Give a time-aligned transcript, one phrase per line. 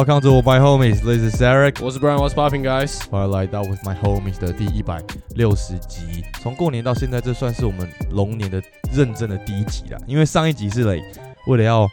[0.00, 1.02] Welcome to my homies.
[1.02, 1.84] This is Eric.
[1.84, 3.06] 我是 Brian, What's popping, guys？
[3.10, 5.04] 欢迎来到 With My Homies 的第一百
[5.34, 6.24] 六十集。
[6.40, 8.62] 从过年到现在，这算是我们龙年的
[8.94, 10.00] 认真的第一集了。
[10.06, 11.02] 因为上一集是嘞，
[11.48, 11.86] 为了要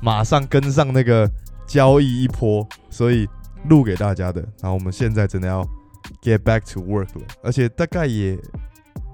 [0.00, 1.30] 马上跟上那个
[1.64, 3.28] 交易一波，所以
[3.68, 4.40] 录给大家的。
[4.60, 5.64] 然后我们现在真的要
[6.20, 8.36] get back to work 了，而且大概也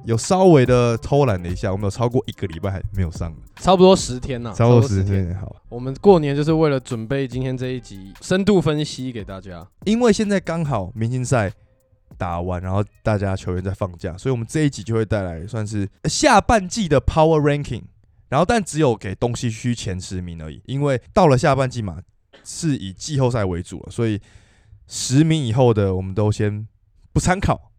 [0.09, 5.05] 有稍微的偷懒了一下，我们有超过一个礼拜还没有上，差不多十天呐、超过十。
[5.05, 5.35] 天。
[5.39, 9.69] 好，我们过年就是为了准备今天这一集深度分析给大家。
[9.85, 11.53] 因为现在刚好明星赛
[12.17, 17.83] 打完，然后大家球员在放假，所以我们这一集就会带来算是下半季的 Power Ranking。
[18.31, 21.99] 然后，但只有给东西区前十名而已，因为到了下半季嘛，
[22.43, 24.19] 是以季后赛为主了，所以
[24.87, 26.67] 十名以后的我们都先
[27.13, 27.73] 不参考。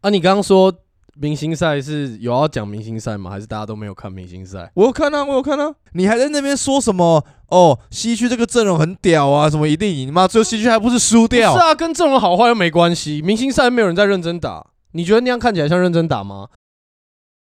[0.00, 0.72] 啊，你刚刚说
[1.20, 3.30] 明星赛是有要讲明星赛吗？
[3.30, 4.70] 还是大家都没有看明星赛？
[4.74, 7.24] 我有看啊，我有看啊，你还在那边说什么？
[7.48, 10.12] 哦，西区这个阵容很屌啊，什么一定赢？
[10.12, 11.54] 妈，最后西区还不是输掉？
[11.54, 13.20] 是啊，跟阵容好坏又没关系。
[13.22, 16.48] 明星赛没有人在认真打，你觉得那样看起来像认真打吗？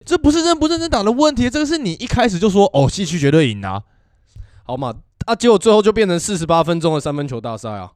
[0.04, 3.82] 这不是认不认真打的问题，这个是你一开始就说哦，西区绝对赢啊。
[4.64, 4.94] 好嘛，
[5.26, 7.92] 啊，结果最后就变成四十八分钟的三分球大赛啊！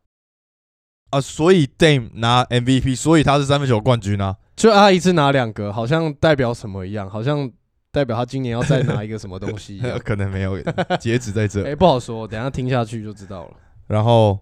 [1.11, 4.37] 啊，所以 Dame 拿 MVP，所以他是三分球冠军啊。
[4.57, 7.51] 就他一次拿两个，好像代表什么一样，好像
[7.93, 9.99] 代表他今年要再拿一个什么东西一样。
[10.03, 10.59] 可能没有
[10.99, 11.63] 截止在这。
[11.69, 13.53] 哎、不好说，等一下听下去就知道了。
[13.87, 14.41] 然后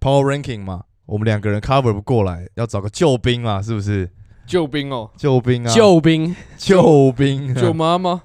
[0.00, 4.08] Power Ranking 嘛，我们两个人 cover 不过来，要找个救兵嘛，是不是？
[4.46, 8.22] 救兵哦，救兵啊，救兵，救兵，救妈妈，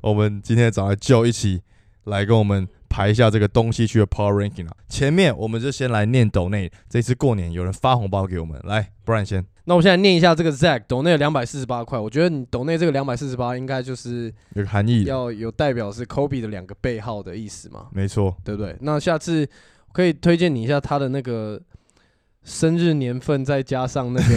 [0.00, 1.62] 我们今天找来救一起
[2.04, 4.76] 来跟我们排一下这个东西区的 Power Ranking 啊。
[4.88, 18.76] 前面我们就先来念斗内，这次过年有人发红包给我们，来，不然先那我现在念一下这个 Zack 斗内两百四十八块，我觉得你斗内这个两百四十八应该就是有个含义，要有代表是 Kobe 的两个背号的意思嘛，没错，对不对？
[18.82, 19.48] 那下次
[19.92, 21.60] 可以推荐你一下他的那个
[22.44, 24.34] 生日年份，再加上那个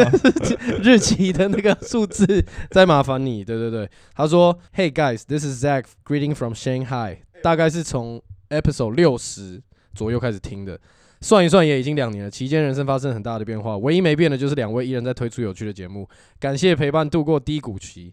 [0.82, 3.44] 日期的那个数字，再麻烦你。
[3.44, 9.62] 对对对，他说：“Hey guys, this is Zach, greeting from Shanghai。”大概是从 episode 六十
[9.94, 10.80] 左右开始听的。
[11.20, 16.08] 算一算也已经两年了，期间人生发生很大的变化，唯一没变的就是两位依然在推出有趣的节目。
[16.40, 18.12] 感谢陪伴度过低谷期，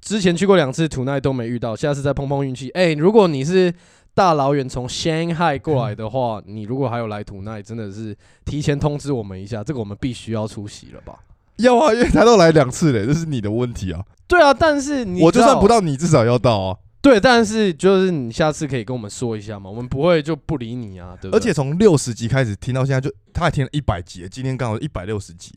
[0.00, 2.70] 之前去过两次土奈都没遇到，下次再碰碰运气。
[2.70, 3.74] 哎、如果你是
[4.16, 8.16] 大老远从 Shanghai 过来的话，你如果还有来土奈，真的是
[8.46, 11.18] 提前通知我们一下，这个我们必须要出席了吧？
[11.56, 14.02] 要啊，因为他都来两次嘞，这是你的问题啊。
[14.26, 16.78] 对啊，但是你我就算不到，你至少要到啊。
[17.02, 21.38] 对，但是就是你下次可以跟我们说一下嘛，我们不会就不理你啊，对不对？
[21.38, 25.52] 而且从六十集开始听到现在就，他还听了一百集，今天刚好一百六十集，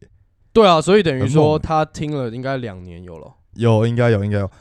[0.51, 3.31] 对啊，所以等于说他听了应该两年有了。
[3.53, 4.51] 有应该有应该有。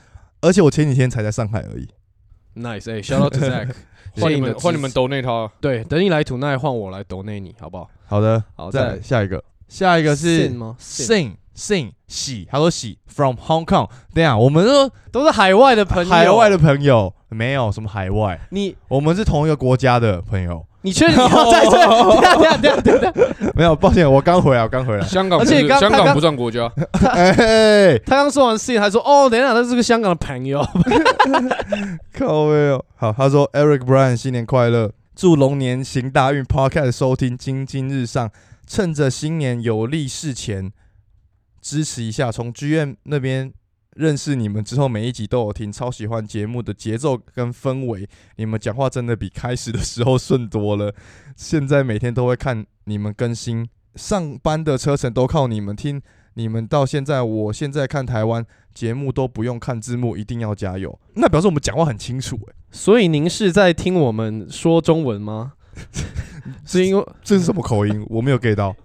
[0.41, 1.88] 而且我前几天才在上海而已。
[2.56, 3.69] Nice，哎、s h o u t out to Zach，
[4.20, 7.88] 换你们换你们抖内他，对，等你来土奈换我来抖内你，好不好？
[8.06, 13.88] 好的，好，再下一个，下一个是 Sin 吗 Sing Sing 喜，他说喜 from Hong Kong。
[14.14, 20.65] 对啊，我们说都是海外的朋友，海外的朋友没有什么海外，你我们是同一个国家的朋友。
[20.88, 21.71] 你确定你要在这？
[21.71, 25.06] 等一下等一下等下等下，没有，抱歉，我刚回来，我刚回来。
[25.06, 26.72] 香港不而且是香港刚不算国家，
[27.12, 30.66] 哎，他刚说完事情还说哦，等一下，他是个香港的朋友。
[32.19, 32.82] 靠位哦。
[32.97, 36.43] 好，他说 Eric Brian 新年快乐，祝龙年行大运。
[36.43, 38.31] Podcast 收听金金日上，
[38.66, 40.72] 趁着新年有利事前
[41.60, 42.32] 支持一下。
[42.32, 43.53] 从剧院那边
[43.98, 48.09] 认识你们之后，每一集都有听，超喜欢节目的节奏跟氛围。
[48.36, 50.94] 你们讲话真的比开始的时候顺多了。
[51.36, 56.00] 现在每天都会看你们更新，上班的车程都靠你们听。
[56.34, 60.97] 你们到现在，我现在看台湾节目都不用看字幕，一定要加油。
[61.15, 65.54] 那表示我们讲话很清楚、欸， 所以您是在听我们说中文吗？
[66.65, 68.06] 是因为这是什么口音？
[68.09, 68.77] 我没有 get 到，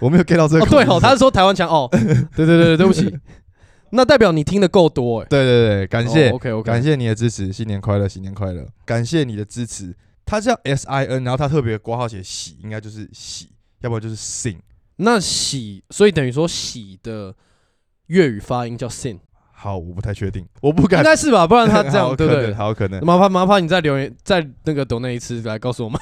[0.00, 0.86] 我没有 get 到这个哦，口音。
[0.86, 3.18] 对哦，他是说台湾腔哦，对对对对，对不起，
[3.92, 5.26] 那代表你听的够多哎。
[5.28, 9.94] 对对对，感谢、OK OK，感谢你的支持，新年快乐，新年快乐，感谢你的支持。
[10.24, 13.50] 他叫 S I N，然后他特别挂号写喜，应该就是喜，
[13.80, 14.58] 要不然就是 sing。
[14.96, 17.34] 那喜，所以等于说喜的
[18.06, 19.18] 粤语发音叫 sin，
[19.62, 21.04] 好，我不太确定，我不敢应。
[21.04, 21.46] 该是吧？
[21.46, 22.52] 不然他 这样好对不对？
[22.52, 23.00] 好可能。
[23.06, 25.96] 麻烦麻烦你再留言，再那个抖那一次来告诉我们。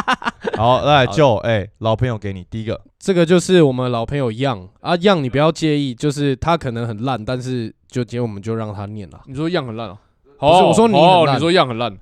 [0.56, 9.20] 好，来好就哎、老朋友给你第一个，这个就是我们老朋友 Young 啊，Young 你不要介意，就是他可能很烂，但是就今天我们就让他念了。
[9.26, 9.98] 你说样很烂哦，
[10.38, 11.94] 不是我说你很烂哦你说样很烂，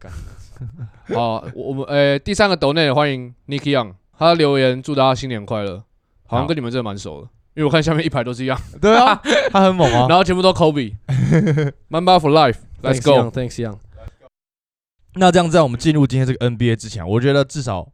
[1.12, 5.82] 好，我我们呃第三个抖内欢迎 Nicky Young，他留言祝大家新年快乐，
[6.28, 9.20] 好像跟你们真的蛮熟的，因为我看下面一排都是一样，对啊，
[9.50, 10.06] 他很猛啊。
[10.08, 13.30] 然后全部都 Kobe，Mamba for life，Let's go。
[13.30, 13.78] Thanks Young。
[15.14, 17.88] 那这样在我们进入今天这个 NBA 之前，我觉得至少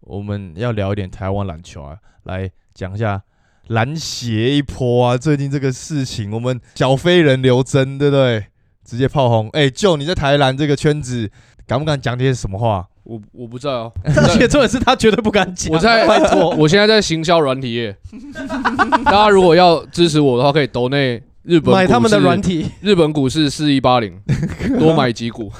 [0.00, 3.22] 我们要聊一点台湾篮球啊，来讲一下
[3.66, 5.16] 篮协一波啊。
[5.16, 8.46] 最近这个事情，我们小飞人刘真，对不对？
[8.84, 9.48] 直接炮轰。
[9.50, 11.30] 哎、就你在台篮这个圈子，
[11.66, 12.86] 敢不敢讲点什么话？
[13.04, 15.72] 我我不在哦，而且重点是他绝对不敢讲。
[15.72, 17.96] 我在拜托，我现在在行销软体业，
[19.04, 24.20] 大家如果要支持我的话，可以抖内日本买他们的软体，日本股市四一八零，
[24.78, 25.50] 多买几股。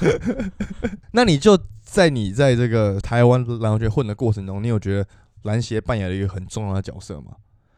[1.11, 5.05] 那你就在你在这个台湾篮球圈混的过程中，你有觉得
[5.43, 7.33] 篮协扮演了一个很重要的角色吗？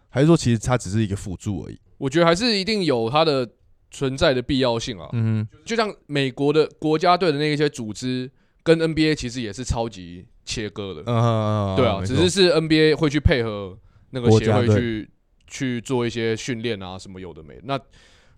[0.09, 1.79] 还是说其实它只是一个辅助而已？
[1.97, 3.49] 我觉得还是一定有它的
[3.95, 5.07] 存在的必要性啊。
[5.13, 8.29] 嗯就像美国的国家队的那一些组织，
[8.61, 11.03] 跟 NBA 其实也是超级切割的。
[11.05, 13.77] 嗯对啊，只是是 NBA 会去配合
[14.09, 15.09] 那个协会去
[15.47, 17.61] 去做一些训练啊，什么有的没的。
[17.63, 17.79] 那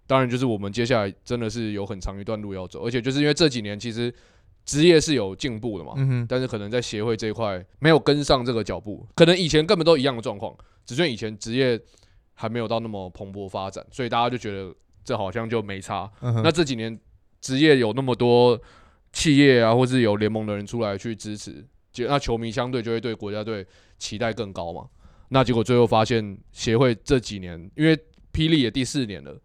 [0.06, 4.14] 当然就是我们接下来真的是有很长一段路要走，而且就是因为这几年其实
[4.64, 10.56] 职业是有进步的嘛，嗯，但是可能在协会这一块没有跟上这个脚步，可能以前根本都一样的状况，
[10.86, 11.80] 只是以前职业
[12.36, 14.74] 还没有到那么蓬勃发展，所以大家就觉得
[15.08, 16.12] 这好像就没差。
[16.20, 17.00] 嗯那这几年
[17.40, 18.60] 职业有那么多
[19.14, 23.66] 企业啊，或是有联盟的人出来去支持，就那球迷相对就会对国家队
[23.98, 24.86] 期待更高嘛。
[25.30, 27.96] 那结果最后发现协会这几年，因为
[28.34, 29.40] 霹雳也第四年了，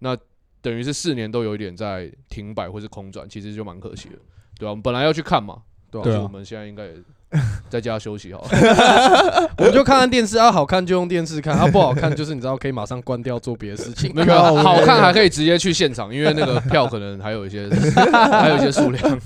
[0.00, 0.14] 那
[0.60, 4.16] 等于是四年都有一点在停摆或是空转，其实就蛮可惜的，
[4.58, 6.94] 对啊，我们本来要去看嘛，对吧、对啊所以我们现在应该也
[7.68, 8.48] 在家休息好了。
[9.58, 14.12] 我们就看看电视啊，好看就用电视看，啊不好看就是你知道可以马上关掉做别的事情。
[14.14, 17.68] 没有， 好看还可以直接去现场，因为那个票可能还有一些
[18.10, 19.20] 还有一些数量。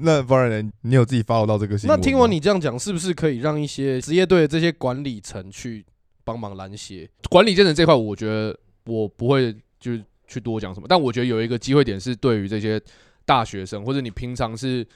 [0.00, 0.70] 那不然呢？
[0.82, 1.98] 你有自己 follow 到这个新闻？
[1.98, 5.84] 那听完你这样讲，是不是可以让一些职业队的这些管理层去
[6.24, 7.08] 帮忙拦鞋？
[7.28, 9.92] 管理阶层这块，我觉得我不会就
[10.28, 12.80] 去多讲什么，但我觉得有一个机会点是对于这些
[13.24, 14.86] 大学生或者你平常是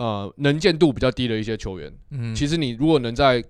[0.00, 3.44] 呃能见度比较低的一些球员，嗯其实你如果能在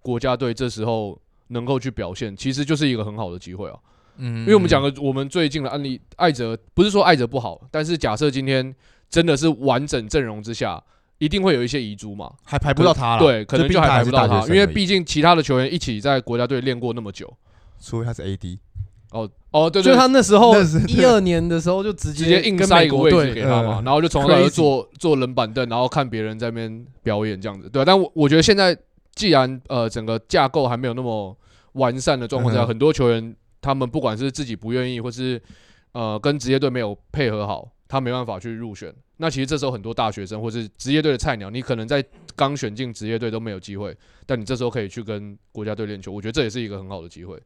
[0.00, 3.76] 国家队这时候能够去表现，其实就是一个很好的机会啊。
[4.18, 8.72] 嗯因为我们讲的我们最近的案例，艾泽不是说艾泽不好，但是假设今天
[9.10, 10.80] 真的是完整阵容之下，
[11.18, 12.32] 一定会有一些遗珠嘛。
[12.44, 17.36] 还排不到他了，对，可能就还排不到他，因为毕毕竟其他的球员一起在国家队练过那么久。
[17.80, 18.58] 除非他是 AD，
[19.12, 20.54] 哦哦，对对，就他那时候
[20.86, 28.76] 一二年的时候就直直接硬塞一个位置给他嘛，嗯然后就从头到尾坐坐冷板凳，然后看别人在那边表演这样子，对啊、但我我觉得现在
[29.14, 31.34] 既然呃整个架构还没有那么
[31.72, 35.40] 完善的状况下，嗯很多球员他们不管是自己不愿意，或是
[35.92, 38.92] 呃跟职业队没有配合好，他没办法去入选。
[39.16, 42.04] 那其实这时候很多大学生或是职业队的菜鸟，你可能在
[42.36, 43.96] 刚选进职业队都没有机会，
[44.26, 47.36] 但你这时候可以去跟国家队练球，我觉得这也是一个很好的机会。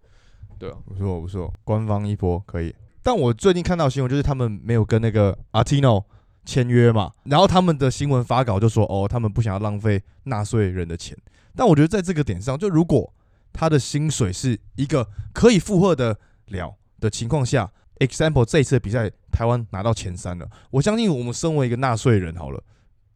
[0.63, 2.73] 对啊，不错不错，官方一波可以。
[3.03, 6.05] 但我最近看到新闻，就是他们没有跟那个 Artino
[6.45, 11.19] 签约嘛，然后他们的新闻发稿就说，哦，他们不想要浪费纳税人的钱。
[11.57, 13.13] 但我觉得在这个点上，就如果
[13.53, 16.17] 他的薪水是一个可以负荷的
[16.47, 17.69] 了的情况下
[17.99, 22.63] ，example 这一次的比赛台湾拿到前三了，我相信我们身为一个纳税人好了，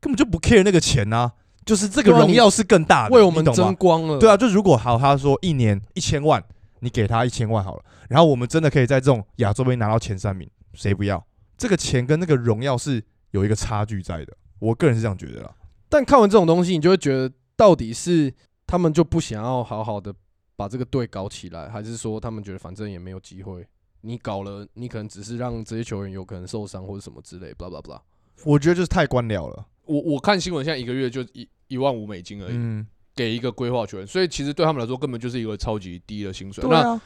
[0.00, 1.30] 根本就不 care 那个钱啊，
[1.64, 4.18] 就是这个荣耀是更大的，为我们争光了。
[4.18, 6.42] 对啊，就如果好，他说一年一千万，
[6.80, 11.24] 你给他一千万好了，然后我们真的可以在这种亚洲杯拿到前三名，谁不要？
[11.56, 15.54] 这个钱跟那个荣耀是有一个差距在的，我个人是这样觉得啦。
[15.88, 18.32] 但看完这种东西，你就会觉得，到底是
[18.66, 20.14] 他们就不想要好好的
[20.56, 23.66] 把这个队搞起来，还是说他们觉得反正也没有机会？
[24.02, 28.00] 你搞了，你可能只是让这些球员有可能受伤或者什么之类，blah blah blah。
[28.44, 29.66] 我觉得就是太官僚了。
[29.84, 32.54] 我我看新闻，现在一个月就一一万五美金而已。
[32.54, 36.62] 嗯，给一个规划球员，所以其实对他们来说根本就是一个超级低的薪水。
[36.68, 37.00] 那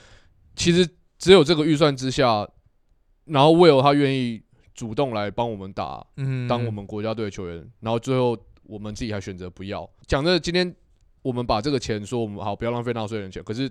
[0.56, 0.86] 其实
[1.16, 2.46] 只有这个预算之下，
[3.26, 4.42] 然后 Will 他愿意
[4.74, 9.88] 主动来帮我们打，嗯当我们国家队的球员，然后最后我们自己还选择不要。
[10.06, 10.74] 讲的今天
[11.22, 13.70] 我们把这个钱说我们好不要浪费纳税人钱，可是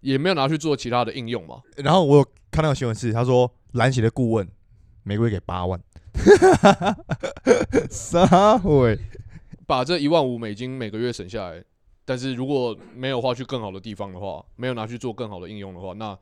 [0.00, 1.60] 也没有拿去做其他的应用嘛。
[1.76, 4.48] 然后我有看到新闻是，他说篮协的顾问
[5.02, 5.82] 每个月给八万，
[7.90, 8.96] 啥鬼？
[9.66, 11.64] 把这一万五美金每个月省下来，
[12.10, 16.18] 但是如果没有花去更好的地方的话，没有拿去做更好的应用的话，那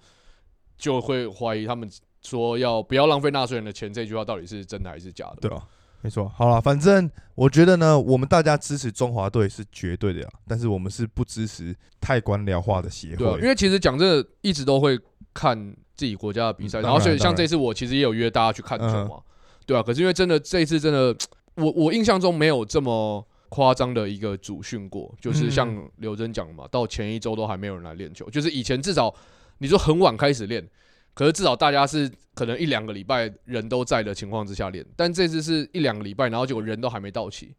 [0.77, 1.91] 就会怀疑他们
[2.21, 5.49] 说要不要浪费纳税人的钱这句话到底是真的还是假的。
[5.49, 5.67] 对啊，
[6.03, 6.31] 没错。
[6.37, 13.49] 好了，反正我觉得呢，我们大家支持中华队是绝对的呀，但是我们是不支持太官僚化的协对啊，因。
[13.49, 15.01] 为其实讲真的，一直都会
[15.33, 19.21] 看自己国家的比赛，嗯然后所以像这次我其实也有约大家去看球嗯嘛，
[19.65, 21.17] 对啊，可是因为真的这一次真的，
[21.55, 29.15] 我我印象中没有这么夸张的一个主训过，就是嗯像刘真讲的嘛，到前一周都还没有人来练球，就是以前至少
[29.59, 30.67] 你说很晚开始练，
[31.15, 37.55] 可是至少大家是可能一两个礼拜人都在的情况之下练，但这次是一两个礼拜，然后结果人都还没到齐。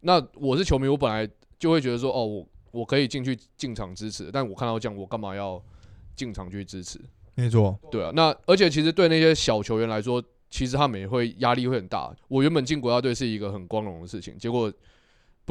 [0.00, 5.62] 那我是球迷，我本来就会觉得说，哦，我我可以进去进场支持，但我看到这样，我干嘛要
[6.16, 7.00] 进场去支持？
[7.34, 12.14] 没错，对啊，那而且其实对那些小球员来说，其实他们也会压力会很大。
[12.28, 14.72] 我原本进国家队是一个很光荣的事情，结果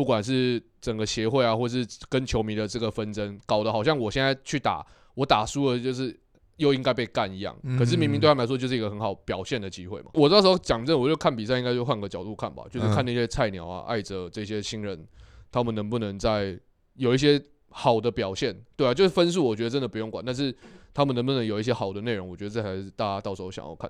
[0.02, 6.20] 不管是整个协会啊，或是跟球迷的这个纷争，搞得好像我现在去打，我打输了就是
[6.58, 7.56] 又应该被干一样。
[7.78, 10.10] 可是明明对他们来说就是一个很好表现的机会嘛。
[10.16, 15.06] 我到时候讲真，我就看比赛应该就换个角度看吧，就是看那些菜鸟啊、艾哲这些新人，
[15.52, 16.60] 他们能不能在
[16.96, 17.40] 有一些
[17.70, 20.56] 好的表现，对啊，就是分数我觉得真的不用管，但是。
[20.94, 22.28] 他们能不能有一些好的内容？
[22.28, 23.90] 我觉得这才是大家到时候想要看。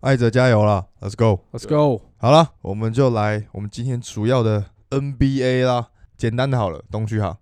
[0.00, 2.00] 艾哲加油了，Let's go，Let's go。
[2.16, 4.64] 好了，我们就来我们今天主要的
[5.00, 5.88] NBA 啦。
[6.16, 7.36] 简单的好了，东区哈，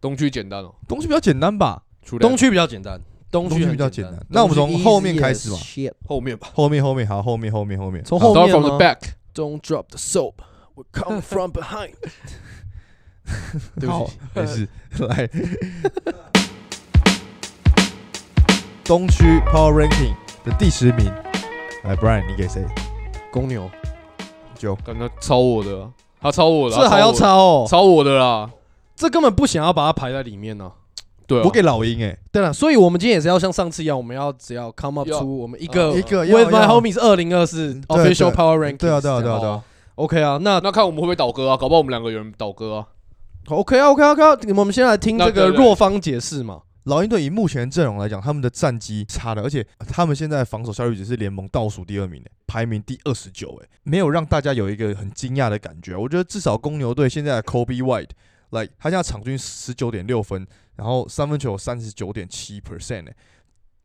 [0.00, 1.82] 东区简单哦，东区比较简单吧？
[2.20, 3.00] 东区比较简单，
[3.32, 4.24] 东区比较简单。
[4.28, 5.58] 那我们从后面开始嘛，
[6.06, 8.98] 后面吧，后面后面好，后面后面后面，从后面 from the back.
[9.34, 10.34] Don't drop the soap,
[10.76, 11.94] we come from behind.
[13.80, 14.68] 对不起，没事，
[15.08, 15.28] 来。
[18.84, 20.14] 东区 Power Ranking
[20.44, 21.12] 的第十名，
[21.82, 22.64] 来，Brian，你给谁？
[23.32, 23.68] 公牛，
[24.54, 25.90] 九，刚刚超我的，
[26.26, 28.50] 他抄我的，这还要抄哦，抄我的啦，
[28.94, 30.70] 这根本不想要把它排在里面呢。
[31.26, 39.62] 对，我给老鹰哎，对了，所以我们今天也是要像上次一样，我们要只要 come up 出我们一个一个 With my homies 二零二四 official Power Ranking，对啊对啊对啊对啊
[39.96, 41.56] ，OK 啊，那那看我们会不会倒戈啊？
[41.56, 42.86] 搞不好我们两个有人倒戈啊。
[43.48, 46.60] OK 啊 OK 啊 OK 啊，我们先来听这个弱方解释嘛。
[46.86, 55.96] 老鹰队以目前阵容来讲，他们的战绩差的，而且他们现在防守效率只是联盟倒数第二名排名第二十九诶，没有让大家有一个很惊讶的感觉。
[55.96, 58.10] 我觉得至少公牛队现在的 Kobe White，
[58.50, 63.16] 来他现在场均十九点六分，然后三分球三十九点七 percent 诶。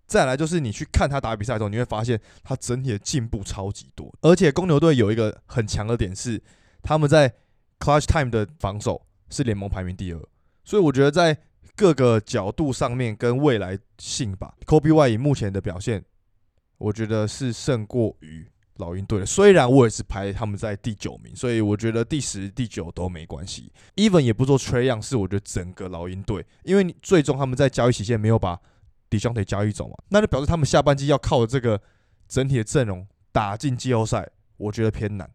[0.06, 4.14] 再来就是你去看他打比赛的时候，你会发现他整体的进步超级多。
[4.22, 6.40] 而且公牛队有一个很强的点是，
[6.84, 7.34] 他们在
[7.80, 10.22] Clutch Time 的防守是联盟排名第二，
[10.64, 11.36] 所以我觉得在
[11.82, 16.06] 各个角度上面跟未来性吧，Kobe Y 以目前的表现，
[16.78, 19.26] 我觉得是胜过于老鹰队的。
[19.26, 23.72] 虽然我也是排他们在第九名，所以我觉得第十、第九都没关系。
[23.96, 28.62] Even 也不做 Trey Young，是我觉得整个老鹰队，因为最终他们在交易期限没有把
[29.10, 31.82] d j o n 交易走嘛，那就表示他们下半季要靠这个
[32.28, 35.28] 整体的阵容打进季后赛，我觉得偏难。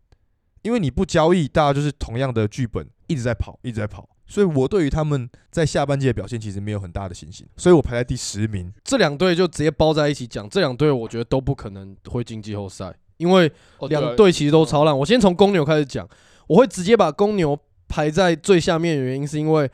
[0.62, 4.08] 因为你不交易，大家就是同样的剧本一直在跑，一直在跑。
[4.26, 8.72] 所以我对于他们在下半季的表现其实没有很大的信心，所以我排在第十名。
[8.84, 13.50] 这两队就直接包在一起讲，这两队我觉得都不可能会进季后赛，因为
[13.88, 14.98] 两队其实都超烂。
[14.98, 16.08] 我先从公牛开始讲，
[16.48, 19.70] 我会直接把公牛排在最下面的原因是因为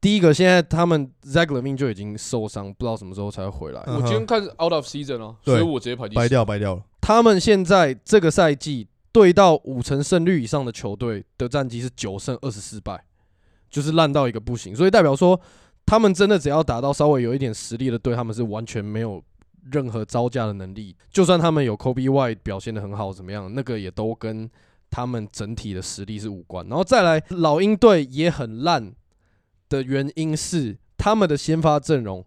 [0.00, 3.80] 第一个，现在他们 Zach Levine 就已经受伤，不知道什么时候才会回来。
[3.86, 6.82] 我今天看 Out of Season 哦，所以我直接排第白掉白掉了。
[7.00, 13.04] 他们现在这个赛季对到五成胜率以上的球队的战绩是九胜二十四败。
[13.72, 15.40] 就是烂到一个不行，所以代表说
[15.86, 19.20] 他们真的只要打到稍微有一点实力的队，他们是完全没有
[19.72, 20.94] 任何招架的能力。
[21.10, 24.48] 就算他们有 Kobe Y 表现的很好，怎么样，那个也都跟
[24.90, 26.68] 他们整体的实力是无关。
[26.68, 28.92] 然后再来，老鹰队也很烂
[29.70, 32.22] 的原因是他们的先发阵容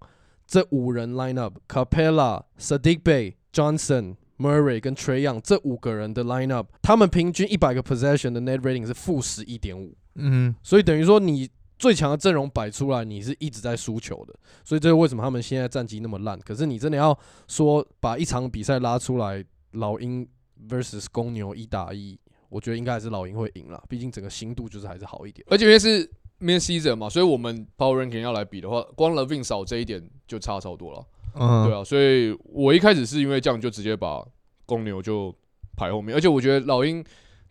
[0.48, 9.96] 这五人 lineup：Capella、Sadiq Bey、Johnson、Murray 跟 Trey Young 这五个人的 lineup，他们平均一百个 possession 的 net rating 是负十一点五。
[10.16, 16.40] 嗯，所以等于说你最强的阵容摆出来，你是一直在输球的，所以这是为什么他们现在战绩那么烂。
[16.40, 17.18] 可是你真的要
[17.48, 20.26] 说把一场比赛拉出来，老鹰
[20.70, 22.18] versus 公牛一打一，
[22.48, 25.46] 我觉得应该还是老鹰会赢了，毕竟整个新度就是还是好一点。
[25.50, 31.06] 而且因为是 mid season 嘛，所以我们 power ranking 要来比的话，光 Levin 少这一点就差超多了。
[31.34, 34.26] 嗯，对啊，所以我一开始是因为这样就直接把
[34.66, 35.36] 公牛就
[35.76, 37.04] 排后面，而且我觉得老鹰。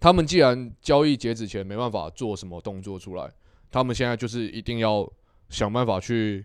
[0.05, 3.27] 他们既然交易截止前没办法做什么动作出来，
[3.71, 5.11] 他们现在就是一定要
[5.49, 6.45] 想办法去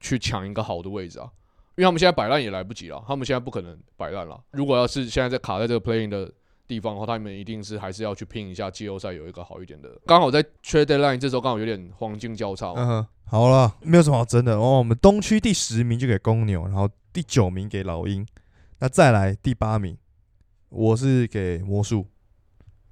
[0.00, 1.30] 去抢一个好的位置啊，
[1.76, 4.42] 因为他们现在摆烂也来不及了，他们现在不可能摆烂了。
[4.52, 6.32] 如果要是现在在卡在这个 playing 的
[6.66, 9.90] 地方的话，他们一定是还是要去拼一下季后赛有一个好一点的。
[10.06, 12.72] 刚好在 trade deadline 这时候刚好有点黄金交叉。
[12.74, 14.78] 嗯哼，好了，没有什么好争的哦。
[14.78, 18.26] 我们东区第十名就给公牛，然后第九名给老鹰，
[18.78, 19.94] 那再来第八名，
[20.70, 22.06] 我是给魔术。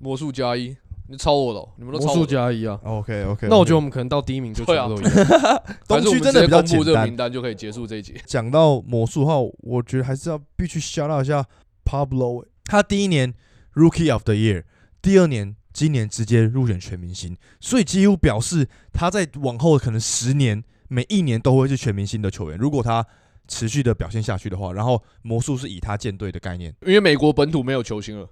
[0.02, 0.76] 魔术加一，
[1.08, 5.62] 你抄我了，你们都魔术加一啊？OK OK，那我觉得我们可能到第一名就全部都一样。
[5.86, 8.20] 东区真的比较简单，名单就可以结束这一集。
[8.26, 11.46] 讲到魔术号，我觉得还是要必须 shout 一下
[11.84, 13.32] Pablo，他第一年
[13.74, 14.64] Rookie of the Year，
[15.00, 22.58] 第二年今年直接入选全明星，所以几乎表示他在往后可能十年每一年都会是全明星的球员。
[22.58, 23.06] 如果他
[23.46, 28.28] 持续的表现下去的话，然后魔术是以他建队的概念，因为美国本土没有球星了。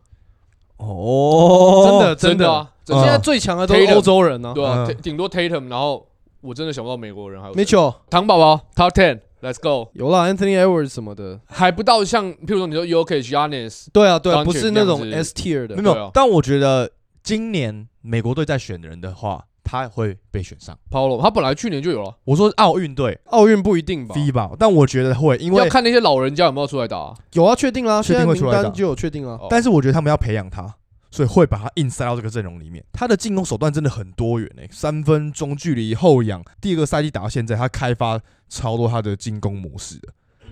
[0.80, 2.16] 哦，真的的。
[2.16, 4.52] 真的啊，真现在最强的都是 Tatum 欧洲人呢。
[4.54, 6.06] 对啊，顶多 Tatum，然后
[6.40, 7.64] 我真的想不到美国人还有谁。
[7.64, 11.38] Mitchell 糖宝宝 Top Ten，Let's go，有啦，Anthony Edwards 什么的。
[11.46, 15.30] 还不到像，譬如说你说 Yokic、Yanis，对啊，对啊，Doncic 不是那种这样子。
[15.30, 15.76] S tier 的。
[15.76, 15.82] 没。
[15.82, 16.90] 有对啊，但我觉得
[17.22, 20.76] 今年美国队在选人的话，他会被选上。
[20.90, 27.14] Paulo，他本来去年就有了，我说奥运队奥运不一定吧？FIBA，但我觉得会，因为要看那些老人家有没有出来打啊。
[27.34, 29.38] 有啊，确定啦，确现在定会出来打名单就有确定啊。
[29.40, 30.74] 哦但是我觉得他们要培养他，
[31.12, 32.84] 所以会把他硬塞到这个阵容里面。
[32.92, 36.42] 他的进攻手段真的很多元诶、三分、中距离、后仰。
[36.60, 40.08] 第二个赛季打到现在，他开发超多他的进攻模式的，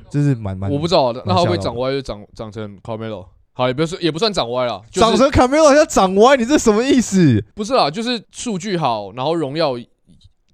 [0.08, 0.70] 这是蛮蛮。
[0.70, 3.26] 我不知道，那他会不会吓到长歪就长长成 Carmelo？
[3.59, 7.45] 好，也不是也不算长歪了，就是长成卡梅罗像长歪，你这什么意思？
[7.57, 9.75] 不是啦，就是数据好，然后荣耀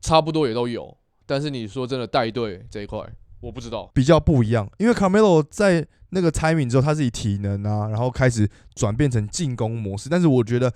[0.01, 0.97] 差不多也都有，
[1.27, 2.99] 但是你说真的带队这一块，
[3.41, 3.91] 我不知道。
[3.93, 10.09] 比较不一样，因为卡梅罗在那个 timing 之后，他自己体能啊，然后开始转变成进攻模式。
[10.09, 10.73] 但是我觉得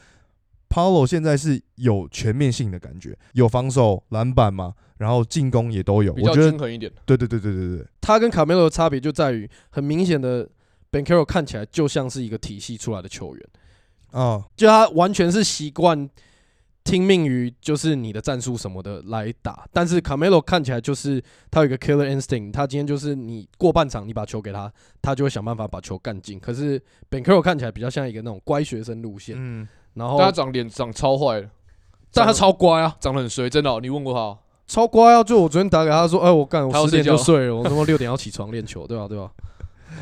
[0.68, 6.12] Paulo 现在是有全面性的感觉，有防守、篮板嘛，然后进攻也都有。
[6.12, 10.46] 比较我觉得均衡一点，对对对对对对，他跟卡梅罗的差别就在于，很明显的
[10.90, 13.48] Ben Carroll 看起来就像是一个体系出来的球员，
[14.12, 16.08] 哦，就他完全是习惯
[16.84, 26.40] 听命于就是你的战术什么的来打，但是卡梅罗看起来就是他有一个 killer instinct，他今天就是你过半场你把球给他，他就会想办法把球干进。
[26.40, 31.40] 可是 Ben Carroll 看起来比较像一个那种乖学生路线，嗯，然后他长脸长超坏。
[31.40, 31.50] 的，
[32.10, 34.38] 但他超乖啊，长得很衰，真的哦、你问过他哦？
[34.66, 35.22] 超乖啊！
[35.22, 39.30] 就我昨天打给他说，哎、我干，我十点就睡了，我他妈六点要起床练球，对吧、对吧、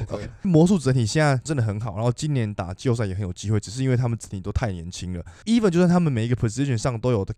[0.08, 5.24] OK， 魔术整体现在真的很好，然后今年打季后赛也很有机会，只是因为他们整体都太年轻了。
[5.44, 7.34] even 就算他们每一个 position 上都有的，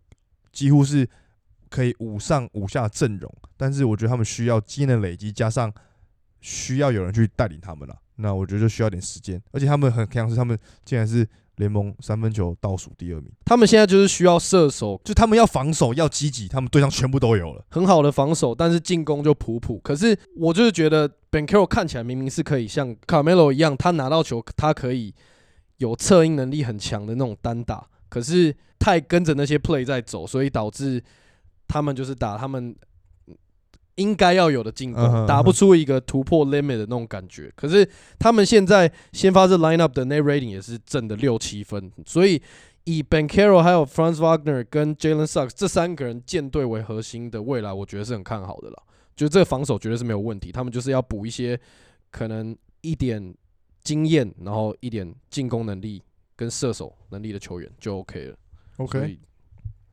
[0.53, 1.09] 几乎是
[1.69, 5.73] 可以五上五下阵容，但是我觉得他们需要经验的累积，加上
[6.41, 7.97] 需要有人去带领他们了。
[8.17, 11.29] 那我觉得就需要点时间，而且他们很强势，他们竟然是
[11.59, 17.65] 联盟三分球倒数第二名，他们现在就是需要射手就他们要防守要积极，他们对上全部都有了。
[17.71, 19.79] 很好的防守，但是进攻就普普。
[19.81, 25.15] 可是我就是觉得 Ben Carroll 看起来明明是可以像卡梅罗一样，他拿到球他可以
[25.77, 31.03] 有策应能力很强的那种单打，可是太跟着那些 play 在走，所以导致
[31.67, 32.75] 他们就是打他们
[33.99, 37.53] 应该要有的进攻，打不出一个突破 limit 的那种感觉。
[37.55, 37.87] 可是
[38.19, 42.41] 他们现在先发这 lineup 的 net rating 也是正的六七分，所以
[42.85, 48.83] 以 Ben Carroll 还有 Franz Wagner 跟 Jalen Suggs 这三个人舰队为核心的未来，我觉得是很看好的啦。
[49.15, 51.59] 觉得这个防守绝对是没有问题，他们就是要补一些
[52.11, 53.35] 可能一点
[53.83, 56.01] 经验，然后一点进攻能力
[56.37, 58.37] 跟射手能力的球员就 OK 了。
[58.77, 59.19] OK，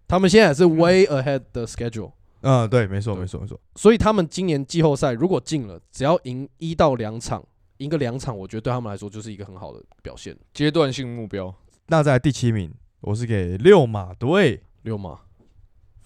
[0.07, 2.11] 他们现在也是 way ahead 的 schedule，
[2.47, 3.60] 嗯，对，没错，没错，没错。
[3.73, 7.43] 所以他们今年季后赛如果进了，只要赢一到两场，
[7.77, 10.38] 赢个两场，我觉得对他们来说就是一个很好的表现。
[10.53, 11.51] 阶段性目标
[11.88, 15.21] 那在第七名，我是给六马队，六马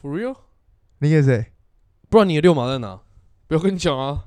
[0.02, 0.36] ，，For real？
[1.00, 1.48] 你给谁？
[2.10, 3.02] 不然你的六马在哪？
[3.48, 4.26] 不要跟你讲啊，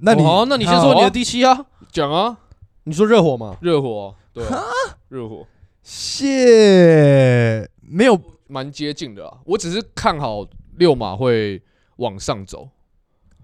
[0.00, 1.66] 那你哦好，那你先说你的啊第七啊。
[1.90, 2.38] 讲啊，
[2.82, 3.56] 你说热火嘛？
[3.62, 4.62] 热火啊，对啊，
[5.08, 5.46] 热火
[5.82, 9.38] 谢没有蛮接近的啊。
[9.46, 11.62] 我只是看好六马会
[11.96, 12.68] 往上走，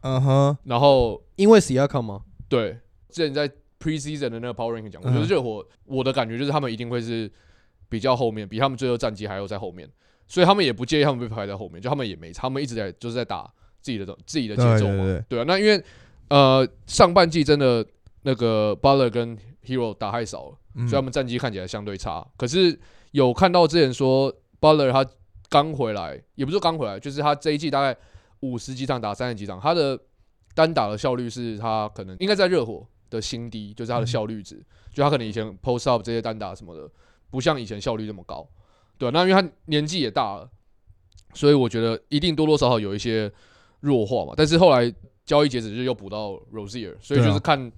[0.03, 2.23] 嗯哼，然后因为 Siakam 吗？
[2.49, 2.79] 对，
[3.11, 5.15] 之前在 preseason 的那个 Power Ranking 讲过，嗯。
[5.15, 7.31] 就是热火，我的感觉就是他们一定会是
[7.89, 9.89] 比较后面，比他们最后战绩还要在后面，
[10.27, 15.41] 所以他们也不介意他们被排在后面，就他们也没差，他们一直在就是在打自己的自己的节奏嘛，对对对。
[15.41, 15.83] 啊，那因为
[16.29, 17.85] 呃上半季真的
[18.23, 22.79] 那个 Butler 跟 Hero 打太少了，嗯所以他们战绩看起来相对差，可是
[23.13, 25.05] 有看到之前说 Butler 他
[25.51, 27.95] 刚回来，也不是刚回来，就是他这一季大概
[28.41, 29.99] 五十几场打三十几场，他的
[30.55, 36.89] 单打的效率是他可能应该在热火的新低，就是他的效率值，就他可能以前 post up 这些单打什么的，
[37.31, 38.49] 不像以前效率这么高，
[38.97, 40.49] 对啊、那因为他年纪也大了，
[41.35, 43.31] 所以我觉得一定多多少少有一些
[43.81, 44.33] 弱化嘛。
[44.37, 44.93] 但是后来
[45.27, 47.71] 交易截止日又补到 Rosier，所以就是看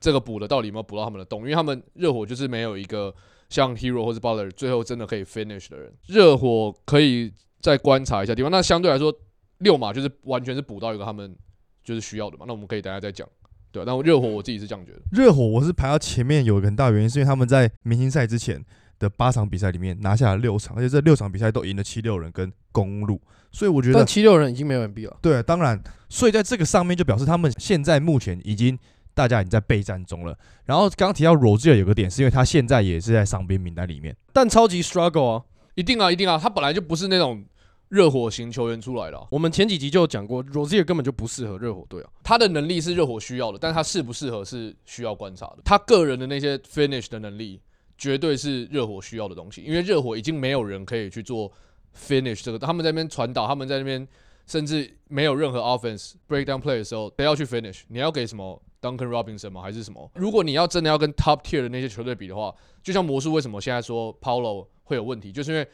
[0.00, 3.14] 这个补的到底有没有补到他们的洞，因为他们热火就是没有一个
[3.52, 5.92] 像 Hero 或者 Butler 最后真的可以 finish 的人。
[6.06, 9.14] 热火可以再观察一下地方，那相对来说
[9.58, 11.36] 六马就是完全是补到一个他们
[11.84, 12.44] 就是需要的嘛。
[12.48, 13.28] 那我们可以等一下再讲，
[13.70, 18.64] 对啊，但我热火我自己是这样觉得，热火我是排到前面有一个很大原因，是因为他们在明星赛之前
[18.98, 25.18] 的八场比赛里面拿下了六场，而且这六场比赛都赢了七六人跟公路，所以我觉得但七六人已经没有 NB 了。
[25.20, 28.78] 对，当然，所以在这个上面就表示他们现在目前已经
[29.14, 30.36] 大家已经在备战中了。
[30.64, 34.16] 然后刚刚提到 Rozier 有个点，是因为他现在也是在伤兵名单里面。
[34.32, 35.44] 但超级 struggle 啊！
[35.74, 37.44] 一定啊，一定啊，他本来就不是那种
[37.88, 42.10] 热火型球员出来了啊、我们前几集就有讲过，Rozier 根本就不适合热火队啊。
[42.22, 45.58] 他的能力是热火需要的，但他适不适合是需要观察的。
[45.64, 47.60] 他个人的那些 finish 的能力，
[47.98, 51.52] 绝对是热火需要的东西，因为热火已经没有人可以去做
[51.94, 54.08] finish 这个，他们在那边传导，他们在那边
[54.46, 59.62] 甚至没有任何 offense breakdown play 的时候，得要去 finish，你要给什么 Duncan Robinson 吗？
[59.62, 60.10] 还是什么？
[60.14, 65.66] 如果你要真的要跟 top tier 的那些球队比的话，就像魔术为什么现在说 Paulo 会有问题，就是因为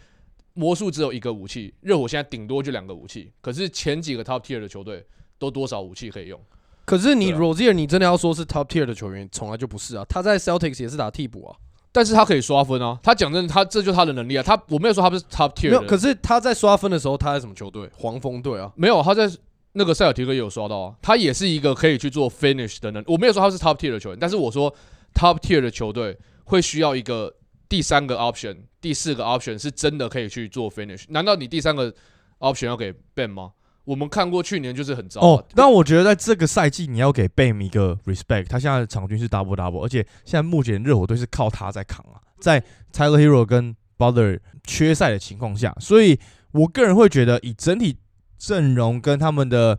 [0.53, 5.05] 魔术只有一个武器，热火现在顶多就两个武器，可是前几个 top tier 的球队
[5.39, 6.39] 都多少武器可以用？
[6.85, 10.05] 可是你 Rozier，你真的要说是 top tier 的球员，从来就不是啊。
[10.09, 11.57] 他在 Celtics 也是打替补啊，
[11.93, 12.99] 但是他可以刷分啊！
[13.03, 14.43] 他讲真的，他这就是他的能力啊！
[14.43, 15.83] 他我没有说他不是 top 没 tier 有。
[15.87, 17.91] 可是他在刷分的时候，他在什么球队？
[17.97, 18.73] 黄蜂队啊。
[18.75, 19.31] 没有他在
[19.79, 23.03] 那个塞尔提克也有刷到啊，他也是一个可以去做 finish 的能。
[23.07, 24.75] 我没有说他是 top tier 的球员，但是我说
[25.15, 27.33] top tier 的球队会需要一个
[27.69, 31.05] 第三个 option，第四个 option 是真的可以去做 finish。
[31.09, 31.95] 难道你第三个
[32.41, 33.53] option 要给 Ben 吗？
[33.85, 42.63] 我们看过去年就是很糟、哦，但我觉得在这个赛季你要给 Ben 一个 respect，他现在的场均是 double double，而且现在目前热火队是靠他在扛啊，在
[42.93, 46.21] Tyler Hero 跟 Butler 缺赛的情况下，所以
[46.53, 47.97] 我个人会觉得以整体
[48.39, 49.79] 阵容跟他们的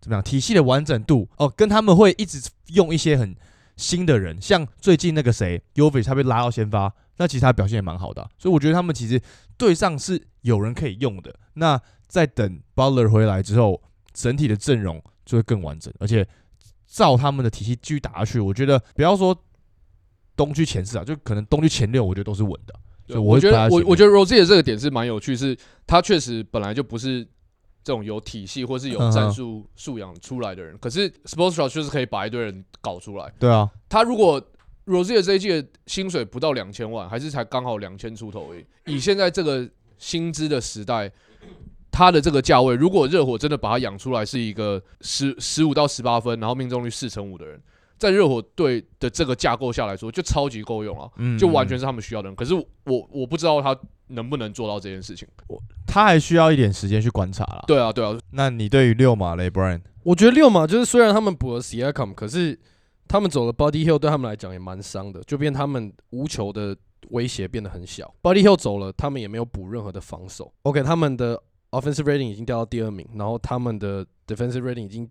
[0.00, 3.34] 怎么样体系的完整度哦，跟他们会一直用一些很
[3.76, 9.20] 新的人，像最近那个谁 u v i 他被拉到先发，那其实他表现也蛮好的啊、所以我觉得他们其实
[9.56, 11.34] 对上是有人可以用的。
[11.54, 16.26] 那在等 Butler 回来之后，整体的阵容就会更完整，而且
[16.86, 19.36] 照他们的体系继续打下去，我觉得不要说
[20.36, 22.74] 东区前四啊，就可能东区前六，我觉得都是稳的。
[23.06, 27.26] 所以我觉得我我觉得得 Rozier 这个点是蛮有趣，是他确实本来就不是
[27.84, 33.32] 这种有体系或是有战术素养出来的人，可是 Sportsra 就是可以把一堆人搞出来。
[33.38, 34.42] 对啊，他如果
[34.86, 39.68] Rosier 这一季的薪水不到两千万，还是才刚好两千出头而已，以现在这个
[39.98, 41.12] 薪资的时代。
[41.96, 47.62] 他的这个价位，如果热火真的把他养出来，是一个十十五到十八分，然后命中率四成五的人，
[47.96, 51.08] 在热火队的这个架构下来说，就超级够用啊！
[51.18, 52.34] 嗯就完全是他们需要的人。
[52.34, 55.28] 可是我我不知道他能不能做到这件事情。
[55.94, 57.62] 他还需要一点时间去观察了。
[57.68, 62.58] 对啊，对啊，那你对于六马雷 Brian 我觉得六马就是虽然他们补了 Siakam，可是
[63.06, 66.76] 他们走了 Body Hill 对他们来讲也蛮伤的，就变他们无球的
[67.10, 68.12] 威胁变得很小。
[68.20, 70.52] Body Hill 走了，他们也没有补任何的防守。
[70.62, 75.08] OK，他们的 offensive rating 已经掉到第二名，然后他们的 defensive rating 已经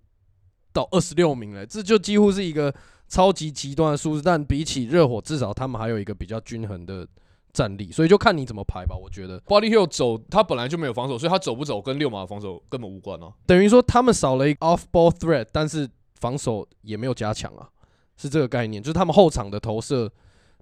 [0.74, 2.76] 到二十六名了，这就几乎是一个
[3.08, 4.22] 超级极端的数字。
[4.22, 7.08] 但比起热火，至少他们还有一个比较均衡的
[7.54, 8.96] 战力，所以就看你怎么排吧。
[8.96, 13.32] 我觉得 Body Hill 走，他本来就没有防守，所以他走不走跟六马的防守根本无关啊。
[13.46, 15.88] 等于说他们少了一个 off ball threat，但是
[16.20, 17.70] 防守也没有加强啊，
[18.18, 18.82] 是这个概念。
[18.82, 20.12] 就是他们后场的投射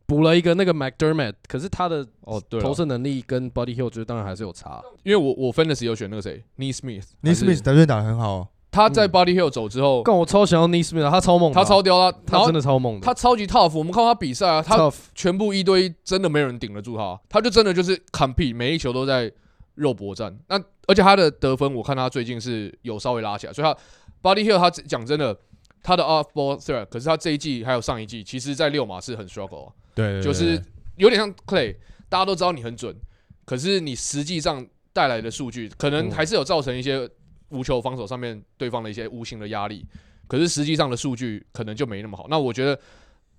[0.05, 4.83] 补了一个那个 McDermott，可是他的哦，对啊投射能力跟 Body Hill 就是当然还是有差。
[5.03, 9.11] 因为我我 Fantasy 有选那个谁 n e e Smith，n 还 e 是 Smith 表现打得很好哦，他在嗯。
[9.11, 13.77] Body Hill 走之后，干我超想要 Nismith，他超猛的啊，他超屌他，他真的超猛的，他超级 tough。
[13.77, 19.31] 我们看他比赛啊，他 tough 全部一对一，真的没有人顶得住他，他就真的就是 compete，每一球都在
[19.75, 20.35] 肉搏战。
[20.47, 20.57] 那
[20.87, 23.77] 而且他的得分，我看他最近是有稍微拉起来，所以他
[24.21, 25.37] Body Hill 他讲真的，
[25.83, 29.73] 他的 off ball threat，可是他这一季还有上一季，其实在六马是很 struggle，啊。
[29.93, 30.61] 对就是
[30.95, 31.75] 有点像 Clay，
[32.07, 32.95] 大家都知道你很准，
[33.43, 36.11] 可是你实际上带来的数据，可能嗯。
[36.11, 37.09] 还是有造成一些
[37.51, 39.85] 无球防守上面对方的一些无形的压力，
[40.27, 42.25] 可是实际上的数据可能就没那么好。
[42.29, 42.79] 那我觉得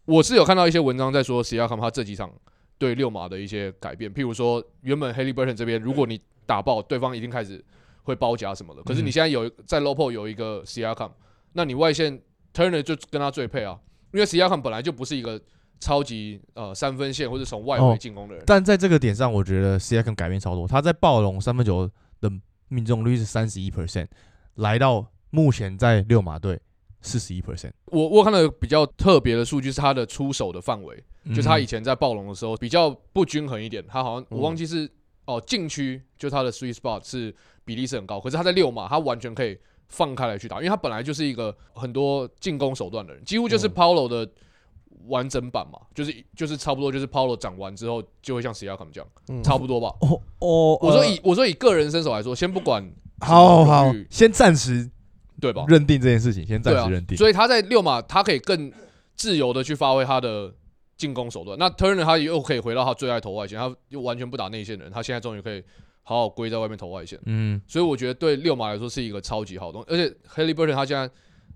[0.04, 2.32] 我是有看到一些文章在说 s i a k a m 他这几场
[2.78, 7.64] 对六马的一些改变，譬如说原本 Haley Burton 这边，如果你打爆对方，一定开始
[8.02, 11.16] 会包夹什么的，可是你嗯现在有在 low p o 有一个 s i a k a m
[11.52, 12.20] 那你外线
[12.52, 13.78] Turner 就跟他最配啊，
[14.12, 15.40] 因为 s i a k a m 本来就不是一个
[15.78, 18.44] 超级呃三分线或者从外围哦进攻的人。
[18.46, 20.66] 但在这个点上，我觉得 c k 改变超多。
[20.66, 21.92] 他在暴龙三分球的
[22.72, 24.06] 命中率是三十一 percent，
[24.54, 26.58] 来到目前在六马队
[27.02, 31.34] 四十一 percent，我我看到有比较特别的数据是他的出手的范围，嗯。
[31.34, 34.90] 就是他以前在暴龙的时候比较不均衡一点，他好像嗯我忘记是
[35.26, 39.58] 哦禁区，就他的 three spot 是比例是很高，可是他在六马他完全可以
[39.88, 43.74] 放开来去打，因为他本来就是一个很多进攻手段的人，几乎就是嗯。
[43.74, 44.26] Paulo 的
[45.06, 49.88] 完整版嘛，就是就是差不多就是 Paulo 长完之后就会像 m 这样，嗯差不多吧。
[50.00, 52.88] 哦哦，我说呃以我说以个人身手来说，先不管
[53.20, 54.90] 好好先暂时
[55.40, 55.64] 对吧？
[55.68, 57.16] 认定这件事情，先暂时认定。
[57.16, 58.72] 所以他在六码，他可以更
[59.16, 60.52] 自由的去发挥他的
[60.96, 61.58] 进攻手段。
[61.58, 65.62] 那 Turner 他又可以回到他最爱投外线，他又完全不打内线的人，他现在终于可以
[66.02, 67.18] 好好归在外面投外线。
[67.26, 71.10] 嗯，所以我觉得对六马来说是一个超级好的东西，而且 Haley Burton 他现在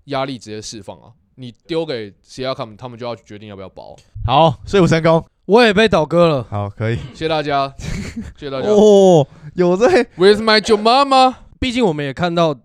[0.05, 3.95] 压力直接释放啊，你丢给 s i a k a m 他们就要决定要不要保。
[4.25, 6.43] 好，税务成功，我也被倒戈了。
[6.49, 6.95] 好，可以。
[7.13, 7.71] 谢谢大家，
[8.35, 8.67] 谢谢大家。
[8.69, 12.59] 哦，有在 With my 舅妈妈，毕竟我们也看到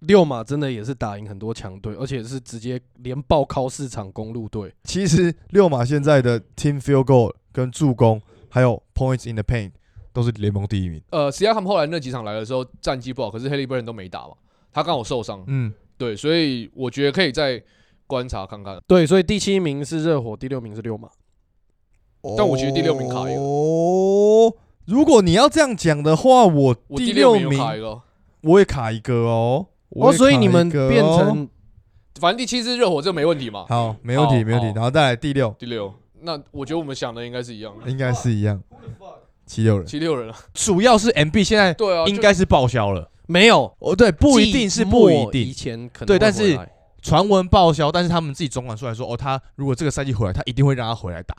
[0.00, 4.74] 六马真的也是打赢很多强队，而且是直接连爆靠市场公路队。
[4.82, 9.70] 其实六马现在的 team field goal 跟助攻，还有 points in the paint
[10.12, 11.00] 都是联盟第一名。
[11.10, 14.34] 呃 c i a 后来那几场来的时候战绩不好，可是 Haley Burton 都没打嘛，
[14.72, 17.62] 他刚好受伤，嗯，对，所以我觉得可以再
[18.06, 18.80] 观察看看。
[18.86, 21.08] 对，所以第七名是热火，第六名是六马。
[22.36, 24.54] 但我其实第六名卡一个哦，
[24.86, 28.00] 如果你要这样讲的话，我我第六名卡一个，
[28.42, 29.66] 我也卡一个哦。
[29.90, 31.48] 哦，所以你们变成
[32.18, 33.66] 反正第七是热火，这没问题嘛。
[33.68, 34.72] 好，没问题，没问题。
[34.74, 38.62] 然后再来第六，第六，那我觉得我们想的应该是一样的，应该是一样，
[39.46, 39.86] 七六人。
[39.86, 40.36] 七六人啊。
[40.54, 43.10] 主要是 MB 现在对啊，应该是报销了。
[43.26, 46.58] 没有，哦，对，不一定是不一季末以定，前可能对但是
[47.04, 51.36] 传闻报销，但是他们自己总管出来说，哦，他如果这个赛季回来，他一定会让他回来打。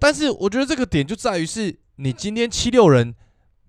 [0.00, 3.14] 但是我觉得这个点就在于是，你今天七六人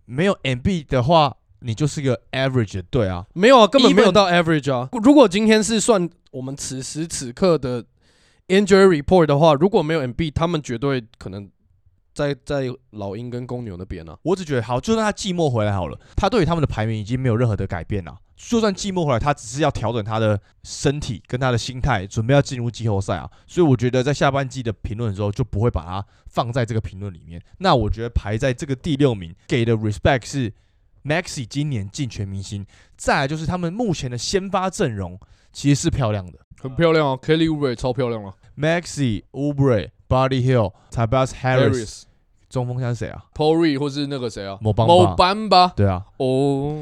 [0.06, 3.24] 没有 MB 的话，你就是个 average 的队啊。
[3.34, 4.90] 没有啊，根本没有到 average 啊。
[5.04, 7.86] 如果今天是算我们此时此刻的
[8.48, 11.48] injury report 的话，如果没有 MB，他们绝对可能
[12.14, 14.18] 在在老鹰跟公牛那边啊。
[14.24, 18.18] 我只觉得好，就算他季末回来好了，他对于他们的排名已经没有任何的改变了。
[18.36, 23.30] 就算季末回来，他只是要调整他的身体跟他的心态，准备要进入季后赛啊。
[23.46, 27.40] 所以我觉得在下半季的评论的时候，就不会把它放在这个评论里面。
[27.60, 30.52] 那我觉得排在这个第六名，给的 respect 是
[31.04, 32.66] Maxi 今年进全明星，
[32.98, 35.20] 再来就是他们目前的先发阵容
[35.54, 42.04] 其实是漂亮的很漂亮啊，Kelly Oubre 超漂亮啊，Maxi、Ubre、Buddy Hill、Tobias Harris，，Harris、
[42.50, 46.78] 中锋像是谁啊？Paul Reed 或是那个谁啊，某邦某吧班吧，对啊，哦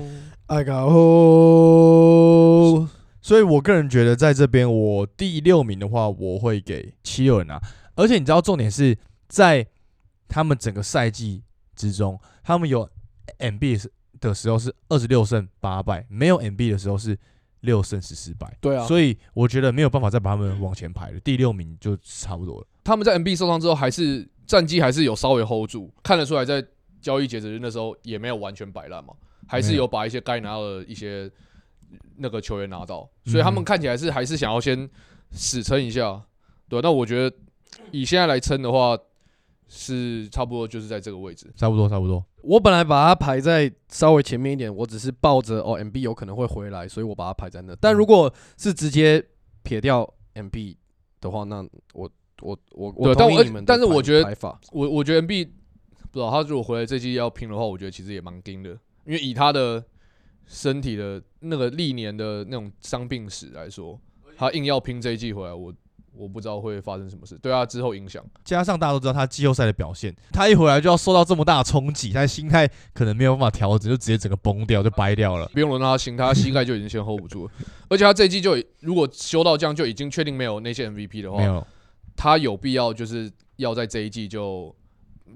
[0.47, 2.87] ，I got hope。
[3.21, 7.61] 所以我个人觉得，在这边我第六名的话，我会给七六人啊。
[7.95, 9.67] 而且你知道，重点是在
[10.27, 11.43] 他们整个赛季
[11.75, 12.89] 之中，他们有
[13.37, 13.77] MB
[14.19, 17.15] 的时候是二十六胜八败，没有 MB 的时候是
[17.61, 18.57] 六胜十四败。
[18.61, 22.67] 对啊，所以我觉得没有办法再把他们往前排了，第六名就差不多了。
[22.83, 26.65] 他们在 NB 受伤之后，还是战绩还是有稍微 hold 住，看得出来在
[27.01, 29.13] 交易截止日那时候也没有完全摆烂嘛，
[29.47, 31.29] 还是有把一些该拿到的一些
[32.17, 34.89] 那个球员拿到，所以他们嗯看起来是还是想要先
[35.31, 36.21] 死撑一下，
[36.67, 37.35] 对，那我觉得
[37.91, 38.97] 以现在来撑的话，
[39.69, 41.49] 是差不多就是在这个位置。
[41.55, 42.21] 差不多，差不多。
[42.41, 47.75] 我本来把它排在稍微前面一点，我只是抱着哦 MB 有可能会回来，所以我把它排在那。
[47.79, 49.23] 但如果是直接
[49.61, 50.75] 撇掉 MB
[51.21, 51.61] 的话，那
[51.93, 52.09] 我
[52.41, 54.35] 我我我但我同意你们的排但是我觉得
[54.71, 55.45] 我我觉得 MB
[56.11, 58.71] 不知道他如果回来这季要拼的话，我觉得其实也蛮硬的，
[59.05, 59.83] 因为以他的
[60.47, 63.99] 身体的那个历年的那种伤病史来说，
[64.35, 65.71] 他硬要拼这一季回来，我
[66.13, 68.23] 我不知道会发生什么事，对他之后影响。
[68.43, 75.47] 加上大家都知道他季后赛的表现，他一回来就要受到这么大的冲击，他的心态可能没有办法调整，就直接整个崩掉，就掰掉了。
[75.53, 77.53] 不用轮到他心，他膝盖就已经先 hold 不住了，
[77.89, 81.65] 而且他这一季就如果修到这样，就已经确定没有那些 MVP 的话，没有，
[82.15, 84.75] 他有必要就是要在这一季就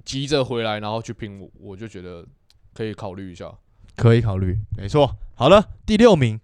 [0.03, 2.25] 急着回来，然后去拼，我我就觉得
[2.73, 3.51] 可以考虑一下。
[3.95, 5.15] 可以考虑，没错。
[5.35, 6.39] 好了，第六名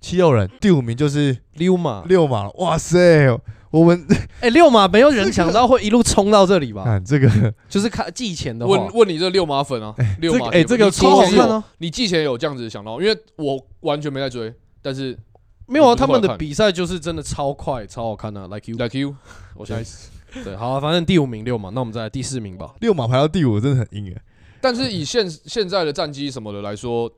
[0.00, 2.50] 七六人，第五名就是溜马，六马。
[2.50, 3.38] 哇塞，
[3.70, 4.06] 我们
[4.40, 6.84] 哎、六马没有人想到会一路冲到这里吧？
[6.84, 7.28] 看这个，
[7.68, 11.62] 就是看寄钱的话问，问你这六马粉啊，六马哎这个超好看啊！
[11.78, 13.00] 你季前有这样子想到？
[13.00, 15.18] 因为我完全没在追，但是
[15.66, 19.14] 没有啊，他们的比赛就是真的超快，超好看的、l i k e you，like you，
[19.54, 22.74] 我现在对，好、啊，反正第五名六马，那我们再来第四名吧。
[22.80, 24.22] 六马排到第五，真的很硬哎。
[24.60, 27.10] 但是以现现在的战绩什么的来说，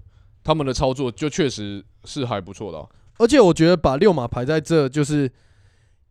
[0.43, 2.87] 他们的操作就确实是还不错的啊、
[3.19, 5.31] 而且我觉得把六马排在这，就是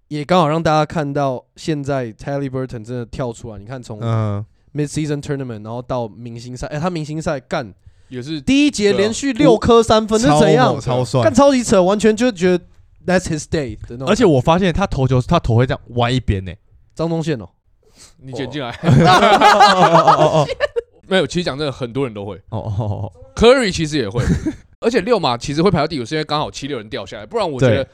[0.10, 3.58] 也刚好让大家看到现在 Tally Burton 真的跳出来。
[3.58, 7.74] 你看从嗯，Mid Season Tournament，然后到明星赛，哎、他明星赛干
[8.10, 10.82] 也是第一节对啊连续六颗三分，是超怎样猛？
[10.82, 11.34] 超帅干。
[11.34, 12.64] 超级扯，完全就觉得
[13.06, 14.10] That's his day 的那种。
[14.10, 16.52] 而且我发现他投球，他头会这样歪一边呢。
[16.96, 17.48] 张宗宪哦，
[18.18, 18.78] 你卷进来，
[21.08, 24.24] 没有，其实讲真的，很多人都会哦哦哦，，Curry 其实也会，
[24.82, 27.92] 而且六马其实会排到第五，是因为刚好七六人掉下来，不然我觉得对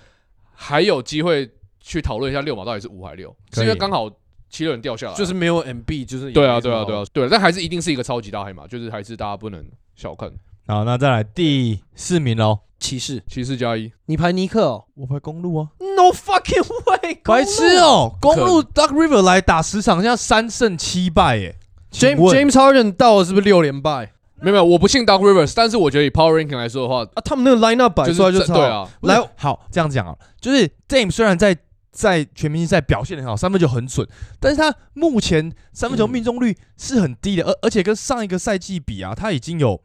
[0.53, 1.49] 还有机会
[1.85, 4.09] 去讨论一下六码到底是五还六，是因为刚好
[4.49, 9.63] 七六人掉下来，就是没有 MB，就是对啊，对啊，对啊，对啊，但还是一定是一个超级大黑马，就是还是大家不能
[9.95, 10.31] 小看
[10.65, 12.59] 好，那再来第四名喽。
[12.77, 18.15] 骑士，骑士加一，你排尼克哦我排公路啊，？No fucking way，白痴哦！
[18.19, 21.55] 公路 Duck River 来打十场，现在三胜七败耶。
[21.91, 27.21] James James Harden 到了是不是六连败没有没有，我不信 Doc Rivers，但是我觉得以 Power Ranking 来说的话，啊？
[27.23, 31.55] 他们那个 lineup 摆出来就超这对啊，来好这样讲啊，就是 Dame 虽然在
[31.95, 34.05] 在全明星赛表现很好，三分球很准，
[34.37, 39.81] 但是他目前三分球命中率是很低的，而而且跟上一个赛季比啊，他已经有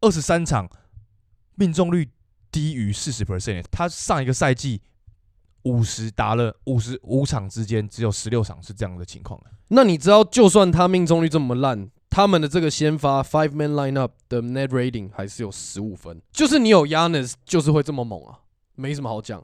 [0.00, 0.68] 二十三场
[1.54, 2.10] 命中率
[2.50, 4.82] 低于四十 percent，他上一个赛季
[5.62, 9.40] 五十打了五十五场之间，只有十六场是这样的情况。
[9.68, 18.40] 那你知道，就算他命中率这么烂，他们的这个先发 five man lineup 的 net rating 还是有十五分，就是你有 Yanis 就是会这么猛啊，
[18.74, 19.42] 没什么好讲。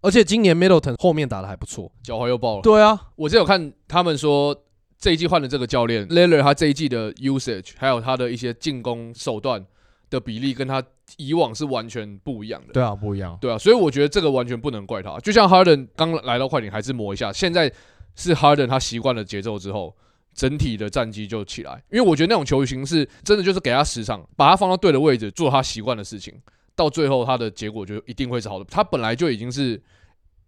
[0.00, 2.62] 而且今年 Middleton 后面打的还不错，脚踝又爆了。
[2.62, 4.56] 对啊，我之前有看他们说
[4.98, 9.64] 这一季换了这个教练 l i l l a r 他这一季的 usage 还有他的一些进攻手段
[10.10, 10.82] 的比例跟他
[11.16, 12.72] 以往是完全不一样的。
[12.72, 13.36] 对啊，不一样。
[13.40, 15.18] 对啊，所以我觉得这个完全不能怪他。
[15.18, 17.72] 就像 Harden 刚来到快艇还是磨一下，现在
[18.14, 19.94] 是 Harden 他习惯了节奏之后，
[20.34, 21.82] 整体的战绩就起来。
[21.90, 26.34] 因为我觉得那种球形是真的就是给他时长，把他放到对的位置，做他习惯的事情，
[26.78, 28.64] 到最后他的结果就一定会是好的。
[28.66, 29.82] 他本来就已经是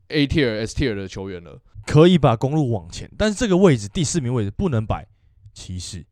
[0.09, 1.59] A tier S tier 的球员了。
[1.85, 5.05] 可以把公路往前，但是这个位置第四名位置不能摆
[5.53, 6.07] 骑士。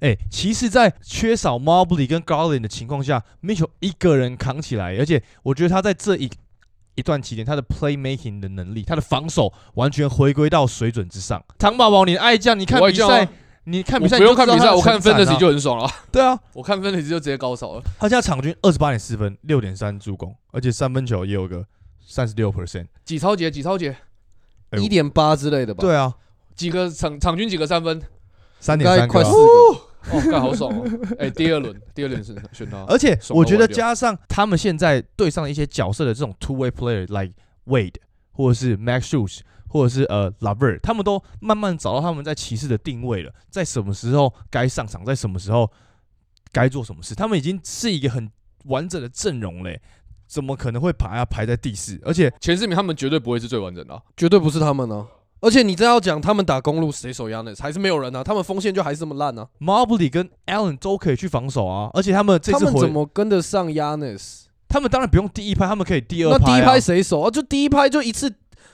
[0.00, 6.28] 哎，骑士在缺少 Mobley 跟 Garland 的情况下，Mitchell 一个人扛起来，而且我觉得他在这一
[6.96, 11.42] 一段期间，他的 playmaking 的能力，他的防守完全回归到水准之上。
[11.56, 13.26] 唐宝宝，你爱将，你看比赛，
[13.64, 15.88] 你看比赛，不用看比赛，我看 Fantasy 就很爽了。
[16.10, 17.82] 对啊， 我看 Fantasy 就直接高潮了。
[17.98, 21.64] 他现在场均二十八点四分，六点三助攻，而且三分球也有个
[22.04, 22.86] 三十六 percent。
[23.04, 23.50] 几超节？
[23.50, 23.96] 几超节？
[24.80, 25.80] 一点八之类的吧。
[25.80, 26.12] 对啊，
[26.54, 28.02] 几个场场均几个三分？
[28.58, 29.36] 三点三快四个。
[30.10, 30.84] 哦，干好爽哦！
[31.20, 32.84] 哎，第二轮，第二轮是选他。
[32.88, 37.34] 而且我觉得加上他们现在对上一些角色的这种 two way player，like
[37.66, 37.94] Wade
[38.32, 39.38] 或者是 Max Shoes
[39.72, 45.68] 或者是呃 Lover，他们都慢慢找到他们在骑士的定位了，在什么时候该上场，在什么时候
[46.52, 48.30] 该做什么事，他们已经是一个很
[48.66, 49.80] 完整的阵容嘞。
[50.28, 52.00] 怎么可能会把它排在第四？
[52.04, 55.06] 而且前四名他们绝对不会是最完整的，绝对不是他们呢。
[55.40, 58.24] 而且你真要讲他们打公路谁守 Yanis，还是没有人啊？
[58.24, 59.46] 他们锋线就还是这么烂呢。
[59.60, 64.44] Mobley 跟 Allen 都可以去防守啊，而且他们这次怎么跟得上 Yanis？
[64.68, 66.38] 他们当然不用第一拍，他们可以第二拍。
[66.38, 67.30] 那第一拍谁守啊？
[67.30, 68.32] 就第一拍就一次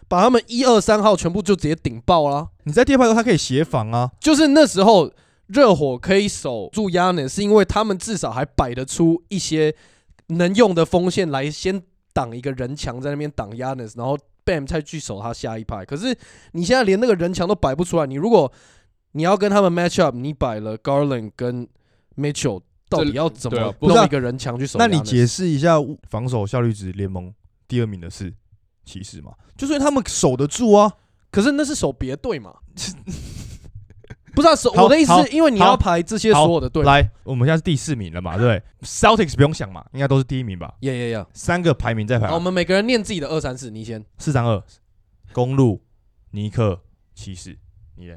[0.08, 2.48] 把他们一二三号全部就直接顶爆了。
[2.64, 4.10] 你在第二排的时候，他可以协防啊。
[4.20, 5.10] 就是那时候
[5.46, 9.74] 热火可以守住 Yanis，是因为他们至少还摆得出一些
[10.28, 14.18] 能用的锋线来先挡一个人墙在那边挡 Yanis，然后。
[14.48, 16.16] Bam 再去守他下一排，可是
[16.52, 18.06] 你现在连那个人墙都摆不出来。
[18.06, 18.50] 你如果
[19.12, 21.68] 你要跟他们 match up，你摆了 Garland 跟
[22.16, 24.78] Mitchell，到底要怎么弄一个人墙去守？
[24.78, 25.74] 那你解释一下，
[26.08, 27.30] 防守效率值联盟
[27.68, 28.32] 第二名的是
[28.88, 29.32] 骑士嘛？
[29.56, 30.90] 就是他们守得住啊，
[31.30, 32.54] 可是那是守别队嘛。
[34.34, 36.84] 不是啊，守我的意思是因为你要排这些所有的队。
[36.84, 38.38] 来，我们现在是第四名了嘛？
[38.38, 40.72] 对， Celtics 不用想嘛，应该都是第一名吧？
[40.80, 41.26] 呀呀呀！
[41.34, 42.32] 三个排名在排。
[42.32, 44.04] 我们每个人念自己的二三四，你先。
[44.16, 44.62] 四三二，
[45.32, 45.82] 公路、
[46.30, 46.80] 尼克、
[47.14, 47.58] 骑士，
[47.96, 48.16] 你呢？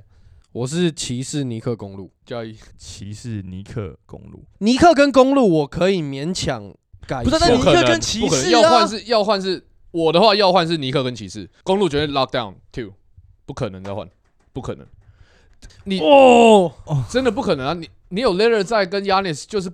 [0.51, 2.12] 我是骑士、尼克、公路。
[2.25, 4.45] 加一，骑士、尼克、公路。
[4.60, 6.71] 尼克跟公路我可以勉强
[7.07, 7.23] 改。
[7.23, 12.91] 不是，那尼克跟骑士要换是要换是我的话要换是尼克跟骑士，公路绝对 lock down two，
[13.45, 14.08] 不可能再换，
[14.54, 14.86] 不可能。
[15.84, 16.71] 你哦，
[17.10, 17.73] 真的不可能啊！
[17.73, 19.71] 你你有 l i l l a r 在跟 Yanis 就是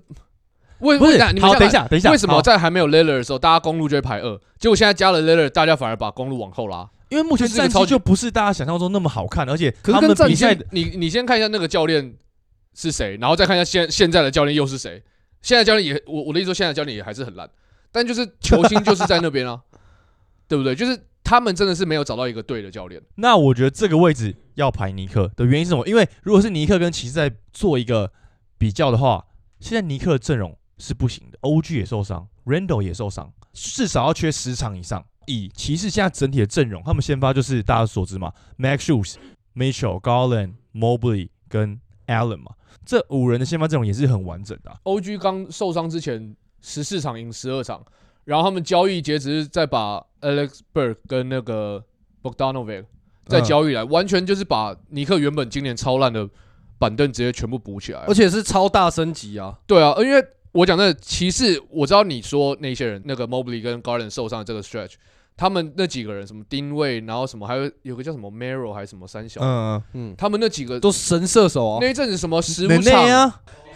[0.80, 1.28] 为为啥？
[1.40, 4.38] 好，等一下，等一下，为什么在还没有 l i l l a r 的时候，大家公路就会排二？
[4.60, 12.16] 结果现在加了 l i l l a r 大家反而把公路往后拉，因为目前战绩就不是大家想象中那么好看，而且他们比赛，你你先看一下那个教练
[12.74, 15.02] 是谁，然后再看一下现现在的教练又是谁。
[15.42, 17.50] 现在教练也，我我的意思说，现在教练也还是很烂，
[17.92, 19.62] 但就是球星就是在那边啊，
[20.48, 20.76] 对不对？
[20.76, 21.00] 就是。
[21.30, 23.02] 他们真的是没有找到一个对的教练。
[23.16, 25.86] 那我觉得这个位置要排尼克的原因是什么？
[25.86, 28.10] 因为如果是尼克跟骑士在做一个
[28.58, 29.26] 比较的话，
[29.60, 35.06] 现在尼克的阵容是不行的，OG 也受伤，Randall 也受伤，至少要缺十场以上。
[35.26, 39.16] 以骑士现在整体的阵容，他们先发就是大家所知嘛，Max Shoes、
[39.54, 42.54] Mitchell、Garland、Mobley 跟 Allen 嘛，
[42.86, 44.80] 这五人的先发阵容也是很完整的。
[44.86, 47.84] OG 刚受伤之前十四场赢十二场。
[48.28, 51.82] 然后他们交易截止是再把 Alex Burke 跟那个
[52.22, 52.84] Bogdanovic
[53.26, 56.30] 再交易来，完全就是把尼克原本今年超烂的
[56.78, 59.58] 板凳直接全部补起来，而且是超大升级啊！
[59.66, 60.22] 对啊，因为
[60.52, 64.96] 我讲的骑士，我知道你说那些人，那个 Mobley 跟 Garland 受伤这个 stretch，
[65.38, 71.78] 他们那几个人什么丁位，然后什么还有有个叫什么 Merrill 还是什么三小，嗯嗯，他们那几个都神射手啊！
[71.80, 73.32] 那一阵子什么十五场。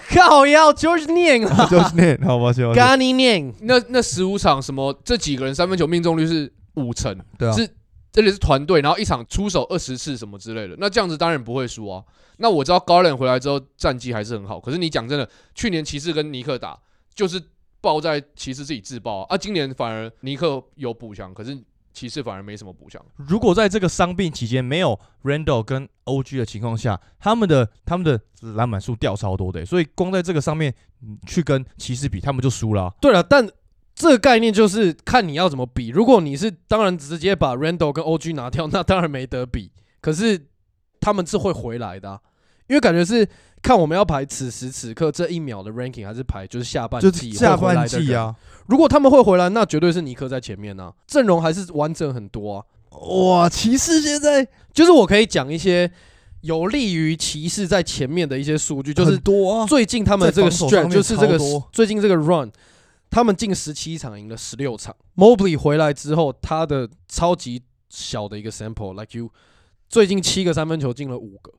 [0.10, 2.66] 靠要 George 念啊，George 念，好吧，行。
[2.74, 4.94] Gani 念，那那十五场什么？
[5.04, 7.70] 这几个人三分球命中率是五成，对啊，是
[8.12, 12.04] 这里是团队，然后一场出手二十次什么之类的，那这样子当然不会输啊。
[12.38, 16.78] 那我知道 Garland 回来之后战绩还是很好，可是你讲真的，去年骑士跟尼克打
[17.14, 17.42] 就是
[17.80, 21.58] 爆在骑士自己自爆啊，今年反而尼克有补强，可是。
[21.94, 23.04] 骑士反而没什么补强。
[23.16, 28.20] 如果在这个伤病期间没有 Randall 跟 OG 的情况下，他们的他们的
[28.56, 30.74] 篮板数掉超多的，所以光在这个上面
[31.26, 32.94] 去跟骑士比，他们就输了。
[33.02, 33.48] 对了，但
[33.94, 35.90] 这个概念就是看你要怎么比。
[35.90, 39.72] 如果你是当然直接把 Randall 跟 OG 拿掉，那当然没得比。
[40.00, 40.48] 可是
[41.00, 42.20] 他们是会回来的啊、
[42.68, 43.28] 因为感觉是
[43.62, 47.88] 看我们要排此时此刻这一秒的 ranking，还是排就是下半就季下半。
[47.88, 48.36] 季啊，
[48.68, 52.66] 如果他们会回来，那绝对是尼克在前面啊，阵容还是完整很多啊。
[52.90, 55.90] 哇，骑士现在就是我可以讲一些
[56.42, 61.40] 有利于骑士在前面的一些数据，就是多啊，最近他们这个在防守上 stretch 就是这个
[61.72, 62.52] 最近这个 run，
[63.10, 64.96] 他们进十七场赢了十六场。
[65.16, 69.30] Mobley 回来之后，他的超级小的一个 sample，like you，
[69.88, 71.54] 最近七个三分球进了五个，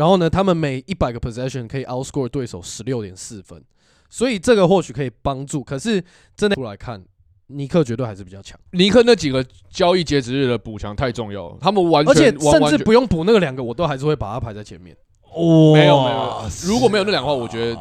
[0.00, 3.62] 然后呢，他们每一百个 possession 可以 outscore 对手十六点四分，
[4.08, 5.62] 所以这个或许可以帮助。
[5.62, 6.02] 可是
[6.34, 7.04] 真的出来看，
[7.48, 14.96] 尼克绝对还是比较强，尼克那几个交易截止日的补强太重要了，他们完全而且甚至不用补那个两个，我都还是会把它排在前面。
[15.34, 17.78] 哦，没有没有，如果没有那两个话，我觉得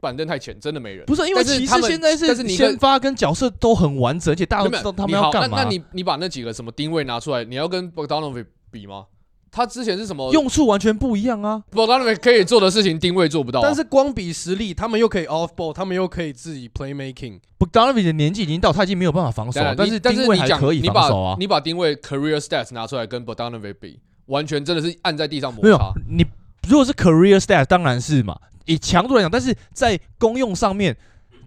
[0.00, 1.04] 板凳太浅，真的没人。
[1.04, 5.58] 不是因为骑士现在是你先发跟角色都很完整，而且大家都知道他们要干嘛。
[5.58, 9.04] 那那你你把那几个什么定位拿出来，你要跟 Bogdanovic 比吗？
[9.50, 17.40] 他之前是什么用处完全不一样啊！Bogdanovic 可以做的事情，定位做不到啊、但是光比实力，他们又可以 off ball，他们又可以自己 playmaking。
[17.58, 21.36] Bogdanovic 的年纪已经到，他已经没有办法防守了，但是但是定位是你讲还可以你把防守啊。
[21.38, 25.92] 你把定位 career stats 拿出来跟 Bogdanovic 比，完全真的是按在地上摩没有擦。
[26.08, 26.24] 你
[26.68, 30.96] 如果是 career stats，当然是嘛，以强度来讲，但是在功用上面，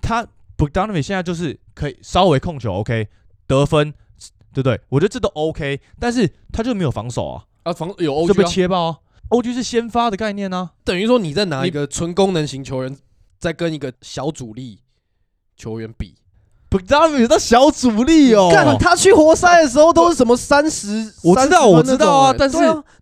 [0.01, 0.27] 他
[0.57, 3.07] Bogdanovic 现在就是可以稍微控球 OK
[3.47, 3.93] 得分，
[4.53, 4.79] 对不对？
[4.89, 8.97] 我觉得这都 OK，但是他就没有防守啊，啊，防有就被 OG 啊，切爆啊。
[9.29, 12.95] OG 是先发的概念啊，等于说你在拿一个纯功能型球员，
[13.39, 14.79] 在跟一个小主力
[15.57, 16.15] 球员比。
[16.69, 21.13] Bogdanovic 到小主力哦，干、他去活塞的时候都是什么三十？
[21.23, 22.57] 我知道我知道啊但是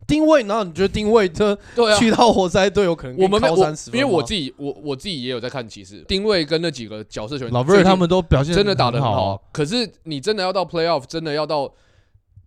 [0.05, 1.97] 定位，然后你觉得定位这对啊。
[1.97, 9.43] 去到活塞队有可能我们没我三十，因为我自己我我自己也有在看骑士，定位跟那几个角色球员，老 v e r 他们都表现真的打得很好啊好。
[9.53, 11.71] 可是你真的要到 playoff，真的要到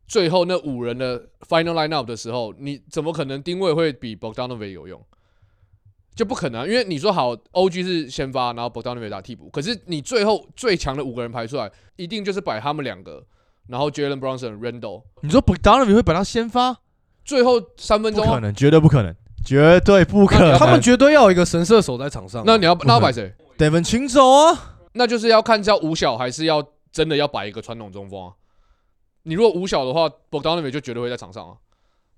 [0.06, 5.00] 最后那五人的 final lineup 的时候，你怎么可能定位会比 Bogdanovic 有用？
[6.14, 13.24] 就不可能啊、因为你说好 OG 是先发，然后 Bogdanovic 打替补，可是你最后最强的五个人排出来，一定就是摆他们两个，
[13.66, 16.76] 然后 Jalen Brunson、Randall，你说 Bogdanovic 会把他先发？
[17.24, 19.12] 最后三分钟啊、不可能，绝对不可能，
[19.44, 20.56] 绝对不可能。
[20.56, 22.44] 他们绝对要有一个神射手在场上啊。
[22.46, 28.32] 那你要那要摆谁？Devin 请走啊，那就是要看是要五小还是要真的要摆一个传统中锋啊。
[29.24, 31.56] 你如果五小的话，Bogdanovic 就绝对会在场上啊。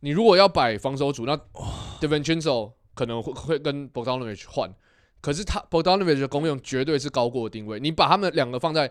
[0.00, 1.36] 你如果要摆防守组，那
[2.00, 4.72] Devincenzo 可能会会跟 Bogdanovic 换，
[5.20, 7.80] 可是他 Bogdanovic 的功用绝对是高过定位。
[7.80, 8.90] 你把他们两个放在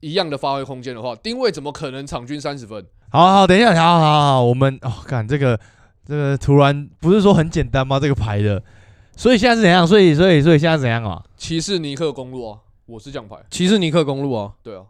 [0.00, 2.84] 一样的发挥空间的话，定位怎么可能场均三十分？
[3.10, 5.58] 好好，等一下，好好好，我们哦，看这个
[6.04, 7.98] 这个突然不是说很简单吗？
[7.98, 8.62] 这个牌的，
[9.16, 9.86] 所以现在是怎样？
[9.86, 11.24] 所以所以所以现在怎样啊？
[11.36, 14.82] 骑士尼克公路啊，我是这样排，骑士尼克公路啊，对啊。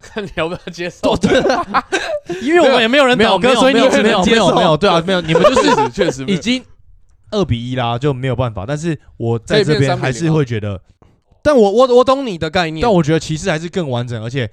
[0.00, 1.14] 看你要不要接受？
[1.16, 1.84] 对啊，
[2.42, 6.64] 因为我们也没有人没有倒戈，所以你没有没有只能接受没有对啊，没有，你们就是确实已经
[7.30, 8.64] 二比一啦，就没有办法。
[8.66, 10.80] 但是我在可以变3比0这边还是会觉得，
[11.42, 14.50] 但我我我懂你的概念，但我觉得骑士还是更完整，而且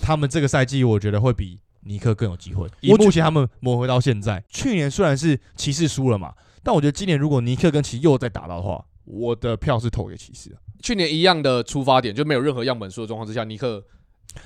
[0.00, 2.66] 他们这个赛季我觉得会比尼克更有机会。
[2.80, 10.56] 以我觉目前他们磨合到现在，去年虽然是骑士输了嘛，但我觉得今年如果尼克跟骑又再打到的话，我的票是投给骑士的。
[10.82, 13.82] 去年一样的出发点，就没有任何样本数的状况之下，尼克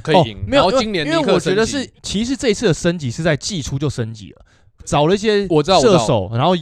[0.03, 0.39] 可以赢。
[0.39, 4.45] 哦没有，今年因为我觉得是其实这一次的升级是在季初就升级了，
[4.85, 6.53] 找了一些我知道射手，然后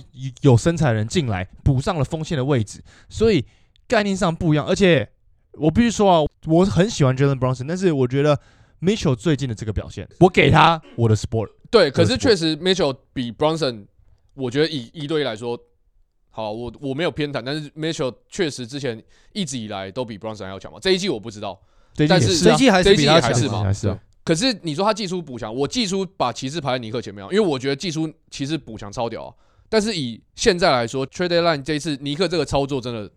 [0.43, 3.45] 有身材的人进来，补上了锋线的位置，所以
[3.87, 4.67] 概念上不一样。
[4.67, 5.09] 而且
[5.53, 8.39] 我必须说啊，我很喜欢 Jalen Brunson，但是我觉得
[8.81, 11.49] Mitchell 最近的这个表现，我给他我的 sport。
[11.71, 13.87] 对，可是是确实 Mitchell 比 Bronson，
[14.35, 15.59] 我觉得以一对一来说，
[16.31, 19.03] 好，我我没有偏袒，但是 Mitchell 确实之前
[19.33, 20.79] 一直以来都比 Bronson 还要强嘛。
[20.81, 21.61] 这一季我不知道，
[21.97, 29.35] 但是也是啊这一季还这一季是比他强也还是嘛还是啊可是你说他技术补强，我技术把骑士排在尼克前面啊，因为我觉得技术骑士补强超屌啊。
[29.69, 33.11] 但是以现在来说，Trade Deadline 这一次尼克这个操作真的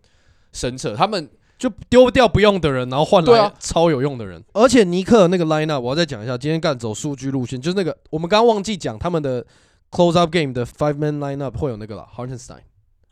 [0.52, 4.42] 神扯，他们就丢掉不用的人，然后换来啊超有用的人。
[4.52, 9.44] 而且尼克那个 lineup 我要再讲一下，今天干走数据路线，就是那个我们刚刚忘记讲他们的
[9.90, 12.60] close up game 的 five man lineup 会有那个啦，Hartenstein。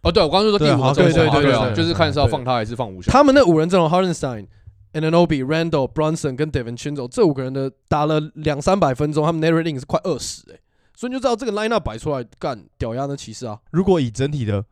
[0.03, 3.13] 哦，对我刚刚就说第对五个中锋啊对对对就是看是要放他还是放五小。
[3.13, 4.47] 他们那五人阵容，Hartenstein、
[4.93, 10.59] Ananobi、Randall、Brunson 跟 Devin Chinzo 这五个人的打了两三百分钟，他们 net rating 是快二十哎，
[10.95, 13.59] 所以你就知道这个 lineup 摆出来干屌压的骑士啊！
[13.71, 14.65] 如果以整体的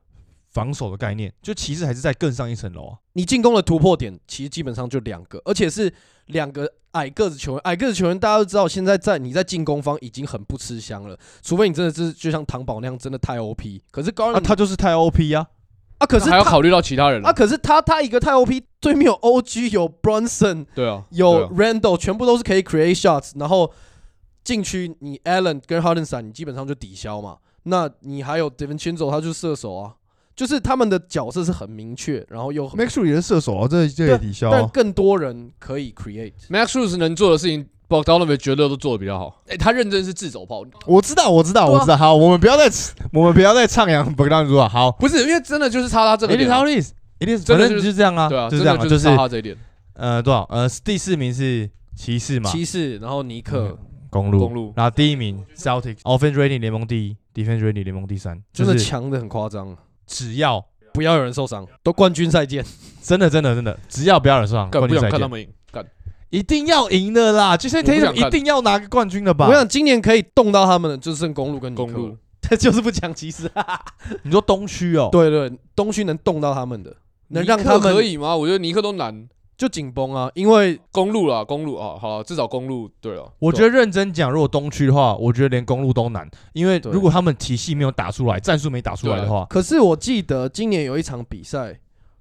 [0.51, 2.99] 防守的概念，就骑士还是在更上一层楼啊。
[3.14, 5.93] 你进攻的突破点其实基本上就两个，而且是
[6.27, 7.61] 两个矮个子球员。
[7.64, 13.83] 矮个子球员大家都知道，现在在你在进攻方已经很不吃香了，除非你真的是就像唐宝那样真的太 OP。
[13.91, 15.47] 可是高啊，人他就是太 OP 啊。
[16.01, 23.70] 啊，可是还要考虑到其他人啊，可是他他一个太 OP，对面有 OG，有 Bronson，对啊，有 Randall，全部都是可以 create shots，然后
[24.42, 27.36] 禁区你 Allen 跟 Hardenstein 你基本上就抵消嘛。
[27.64, 29.92] 那你还有 Devincenzo，他就是射手啊，
[30.34, 34.59] 就是他们的角色是很明确，然后又 Max 也是射手啊，这这也抵消啊。
[34.59, 36.32] 但更多人可以 create。
[36.48, 39.43] Max Struz 能做的事情，Bogdanovic 绝对都做的比较好。
[39.49, 41.97] 哎，他认真是自走炮，我知道，我知道，我知道。
[41.97, 42.70] 好，我们不要再
[43.12, 44.68] 我们不要再唱扬 b o g d a n 了。
[44.68, 46.57] 好不是因为真的就是差他这个，It is 点啊。
[46.57, 46.93] how it is。
[47.18, 49.55] It is，反正真的就是这样啊，对啊，就是这样，就是差他这一点。
[49.93, 50.47] 呃多少？
[50.49, 53.76] 呃第四名是骑士嘛，骑士，然后尼克，
[54.09, 59.76] 公路，公路然后第一名 Celtics，Offense Rating 联盟第一，Defense Rating 联盟第三，真的强的很夸张，
[60.07, 60.64] 只要
[60.95, 62.64] 不要有人受伤，都冠军赛见。
[63.03, 65.20] 真的真的真的，只要不要有人受伤，冠军赛见，
[66.31, 67.57] 一定要赢的啦！
[67.57, 69.53] 就像我不想 Tatum 一定要拿个冠军的吧我？
[69.53, 73.51] 想今年可以动到他们的，就剩公路跟公路， 他就是不讲骑士。
[74.22, 76.97] 你说东区哦，对对，东区能动到他们的，
[77.28, 78.37] 能让他们可以吗？
[78.37, 79.28] 我觉得尼克都难。
[79.59, 83.31] 就紧绷啊，因为公路啦，公路啊，好啊，至少公路对了。
[83.39, 91.78] 我觉得认真讲，如果东区的话，我觉得连公路都难，因为如果他们体系没有打出来，战术没打出来的话，可是我记得今年有一场比赛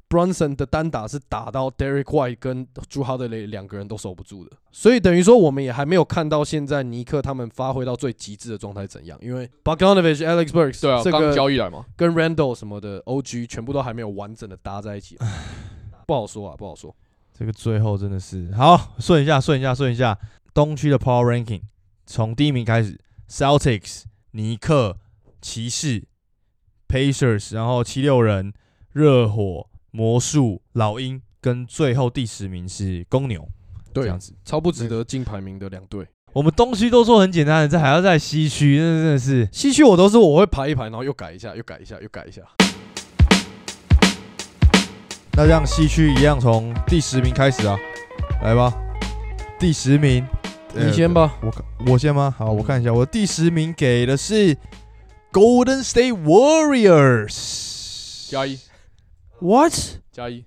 [0.10, 15.18] ，Brunson 的单打是打到 Derek White 跟朱哈德雷两个人都守不住的，所以等于说我们也还没有看到现在尼克他们发挥到最极致的状态怎样，因为 Bogdanovich、Alex Burks 对啊，刚这个交易来嘛，跟 Randall 什么的 OG 全部都还没有完整的搭在一起，
[16.07, 16.95] 不好说啊，不好说。
[17.32, 20.18] 这个最后真的是好顺一下，顺一下，顺一下。
[20.53, 21.62] 东区的 Power Ranking，
[22.05, 22.99] 从第一名开始
[23.30, 24.97] ，Celtics、尼克、
[25.39, 26.03] 骑士、
[26.89, 28.51] Pacers，然后七六人、
[28.91, 33.48] 热火、魔术、老鹰，跟最后第十名是公牛，
[33.94, 34.34] 对这样，子。
[34.46, 36.06] 超不值得进排名的两队。
[36.34, 42.42] 我们东区都说很简单的，这还要在西区，那真的是西区我都是我会排一排，然后又改一下，又改一下，又改一下。
[45.34, 47.76] 那这样西区一样从第十名开始啊，
[48.44, 48.72] 来吧，
[49.58, 50.24] 第十名，
[50.76, 51.34] 你先吧。
[51.42, 52.36] 我看我先吗？
[52.38, 54.56] 好，我看一下，我第十名给的是
[55.32, 57.30] Golden State Warriors，
[58.30, 58.60] 加一
[59.42, 59.74] What？
[60.12, 60.46] 加一。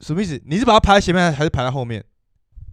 [0.00, 0.40] 什么意思？
[0.46, 2.04] 你是把它排在前面还是排在后面？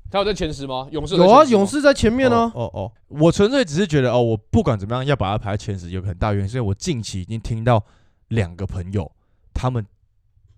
[0.10, 0.88] 他有在前十吗？
[0.90, 7.84] 勇士有啊，勇士在前面呢、哦哦哦，我纯粹只是觉得哦，我不管怎么样要把它排在前十，有个很大原因，是因为我近期已经听到
[8.30, 9.12] 两个朋友，
[9.54, 9.86] 他们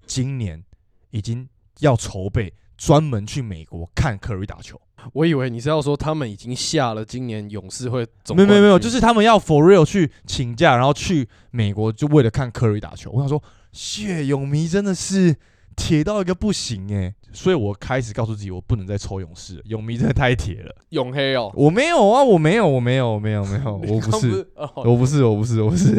[0.05, 0.63] 今年
[1.09, 1.49] 已经
[1.79, 4.79] 要筹备专门去美国看科瑞打球。
[5.13, 13.09] 我以为你是要说他们已经下了今年勇士会总没有没有没有，就是他们要 for real 去请假，然后去美国，就为了看科瑞打球。
[13.09, 15.35] 我想说，谢勇迷真的是
[15.75, 20.75] 铁到一个不行哎，所以我开始告诉自己，我不能再抽勇士了，勇迷真的太铁了。
[20.89, 24.69] 永黑哦，我没有啊，我没有，我没有，我没有，没有， 我不是，哦。
[24.75, 25.95] 我不是，我不是，我不是。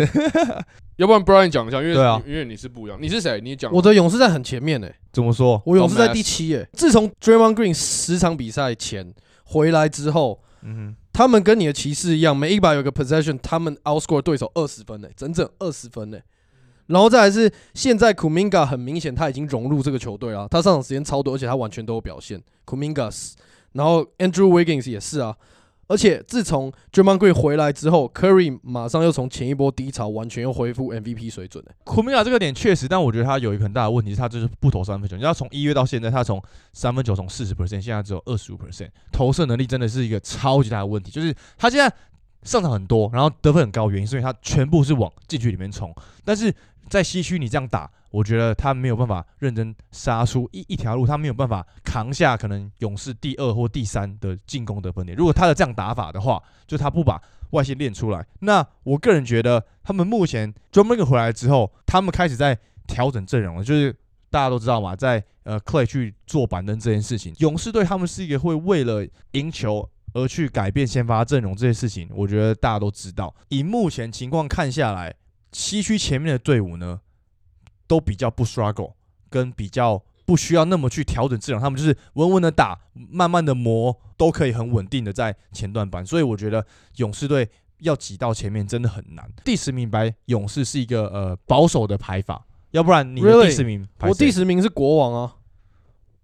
[0.97, 2.23] 要不然 Brian 讲一下，因为对啊。
[2.27, 3.41] 因为你是不一样，你是谁？
[3.41, 3.73] 你讲。
[3.73, 5.63] 我的勇士在很前面诶、怎么说？
[5.65, 9.15] 我勇士在第七诶、自从 Draymond Green 十场比赛前
[9.45, 10.97] 回来之后，嗯哼。
[11.13, 16.25] 他们跟你的骑士一样，每一把有个 possession，他们 outscore 对手二十分呢、欸整整二十分呢、欸
[16.91, 22.43] 然后再来是现在 Kuminga 很明显他已经融入这个球队了，他上场时间超多，而且他完全都有表现。
[22.67, 23.35] Kumingas，
[23.73, 25.37] 然后 Andrew Wiggins 也是啊，
[25.87, 35.17] 而且自从 Draymond Green 回来之后，Curry 马上又从前一波低潮完全又恢复 MVP 水准、欸、哼，库米亚这个点确实，但我觉得他有一个很大的问题，是他就是不投三分球。
[35.17, 41.11] 你知道，从一月到现在，他从三分球从四十 percent，现在只有二十五 percent，投射能力真的是一个超级大的问题。
[41.11, 41.93] 就是他现在
[42.43, 46.55] 上场很多，然后得分很高，原因是因为他全部是往禁区里面冲，但是
[46.89, 55.17] 在西区你这样打，我觉得他没有办法认真杀出一一条路，他没有办法扛下可能勇士第二或第三的进攻得分点。
[55.17, 57.21] 如果他的这样打法的话，就他不把
[57.51, 63.95] 外线练出来，那我个人觉得他们目前 j o h n m a r 回来之后，他们开始在调整阵容了，就是。
[64.33, 73.35] 大家都知道嘛，在呃 Clay 去做板凳这件事情，勇士队他们是一个会为了赢球而去改变先发阵容这些事情，我觉得大家都知道。
[73.49, 75.15] 以目前情况看下来，
[75.53, 77.01] 西区前面的队伍呢，
[77.87, 78.95] 都比较不 struggle，
[79.29, 86.05] 跟比较不需要那么去调整阵容，他们就是稳稳的打，慢慢的磨，都可以很稳定的在前段班。
[86.05, 86.65] 所以我觉得
[86.97, 87.49] 勇士队
[87.81, 89.29] 要挤到前面真的很难。
[89.45, 93.45] 第十名白勇士是一个呃保守的排法，要不然你的？
[93.45, 95.37] 第十名我第十名是国王啊，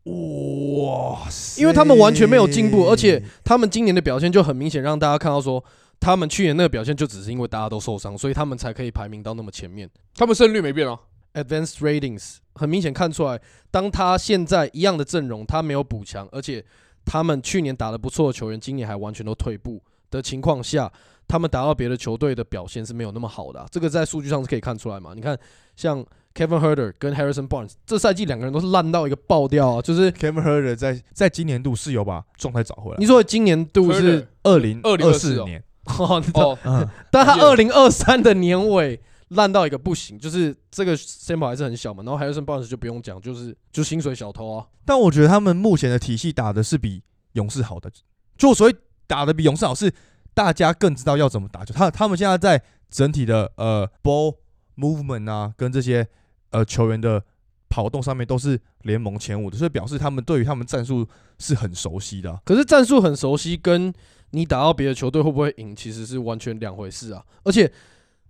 [0.07, 5.63] 哇塞，因为他们完全没有进步，而且他们今年的表现就很明显，让大家看到说，
[5.99, 9.91] 他们去年那个表现就只是因为大家都受伤，所以他们才可以排名到那么前面。
[10.15, 10.97] 他们胜率没变啊
[11.35, 13.41] ，Advanced Ratings 很明显看出来，
[13.71, 16.65] 当他现在一样的阵容，他没有补强，而且
[17.05, 20.93] 他们去年打得不错的球员，今年还完全都退步的情况下，
[21.29, 25.13] 他们打到别的球队的表现是没有那么好的啊、这个在数据上是可以看出来嘛。
[25.15, 25.39] 你看，
[25.75, 26.05] 像
[26.35, 33.07] Kevin Herder 跟 Harrison Barnes 这赛季两个人都是烂到一个爆掉啊，就是 Kevin Herder 在在今年度是有把状态找回来你。
[33.07, 35.63] 说今年度是 Herter 二零2024四年，
[35.99, 42.03] 哦，你知道哦，嗯， 但他也二零二三的年尾烂到一个不行，就是这个 sample 还是很小嘛。
[42.05, 44.67] 然后 Harrison Barnes 就不用讲，就是就薪水小偷啊。
[44.85, 47.03] 但我觉得他们目前的体系打的是比
[47.33, 47.91] 勇士好的，
[48.37, 49.91] 就所以打的比勇士好，是
[50.37, 51.73] 大家更知道要怎么打球。
[51.73, 54.37] 他他们现在在整体的呃 ball
[54.77, 56.07] movement 啊，跟这些
[56.51, 57.25] 呃球员的
[57.71, 61.09] 跑动上面都是联盟前五的，所以表示他们对于他们战术
[61.39, 63.91] 是很熟悉的啊、可是战术很熟悉，跟
[64.33, 67.25] 你打到别的球队会不会赢，其实是完全两回事啊。
[67.43, 67.73] 而且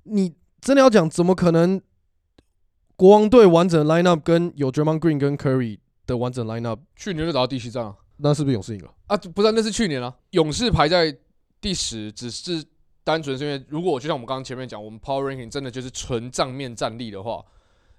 [0.04, 1.80] 你真的要讲，怎么可能
[2.94, 8.94] 国王队完整的 lineup 跟有 Draymond Green 跟 Curry 的完整 lineup，去年就打到第七战啊，那是不是勇士赢了？
[9.08, 11.16] 啊，不是啊、那是去年啊，勇士排在
[11.66, 12.64] 第十，只是
[13.02, 17.44] 单纯是因为，如果就像我们刚刚前面讲，我们 Power Ranking 真的就是纯账面战力的话，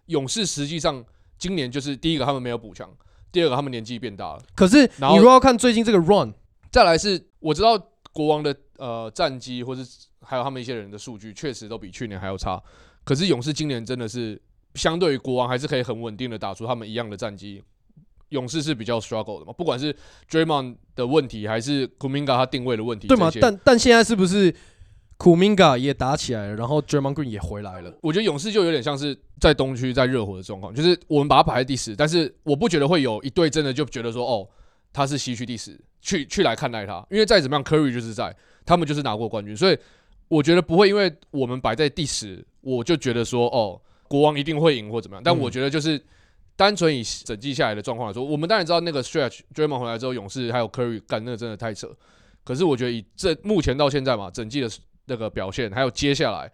[0.06, 1.04] 勇士实际上
[1.38, 2.90] 今年就是第一个他们没有补强，
[3.30, 6.34] 第二个他们年纪变大了，可是你如果要看最近这个 run，
[6.72, 7.78] 再来是我知道
[8.14, 9.86] 国王的呃战绩或是
[10.22, 12.64] 还有他们一些人的数据确实都比去年还要差，
[13.04, 14.42] 可是勇士今年真的是
[14.76, 17.62] 相对于国王还是可以很稳定的打出他们一样的战绩。
[18.30, 19.96] 勇士是比较 struggle 的嘛，不管是
[20.30, 24.54] Draymond 的问题，还是 Kuminga 他定位的问题，对吗但但现在是不是
[25.18, 27.94] Kuminga 也打起来了，然后 Draymond Green 也回来了？
[28.02, 34.48] 我觉得勇士就有点像是在东区在热火的状况，就是我们把它排在第十，但是我不觉得会有一队真的就觉得说，哦，
[34.92, 39.78] 他是西区第十，去去来看待他，因为再怎么样，Curry 就是在，他们就是拿过冠军，所以
[40.28, 46.04] 我觉得不会因为我们摆在第十，我就觉得说，哦，国王一定会赢或怎么样，但嗯我觉得就是。
[46.58, 51.88] 单纯以整季下来的状况来说，我们当然知道那个 stretch Draymond 回来之后，勇士还有 Curry 干那个真的太扯。
[52.44, 54.70] 可是我觉得以这目前到现在嘛，整季的
[55.06, 56.52] 那个表现，还有接下来，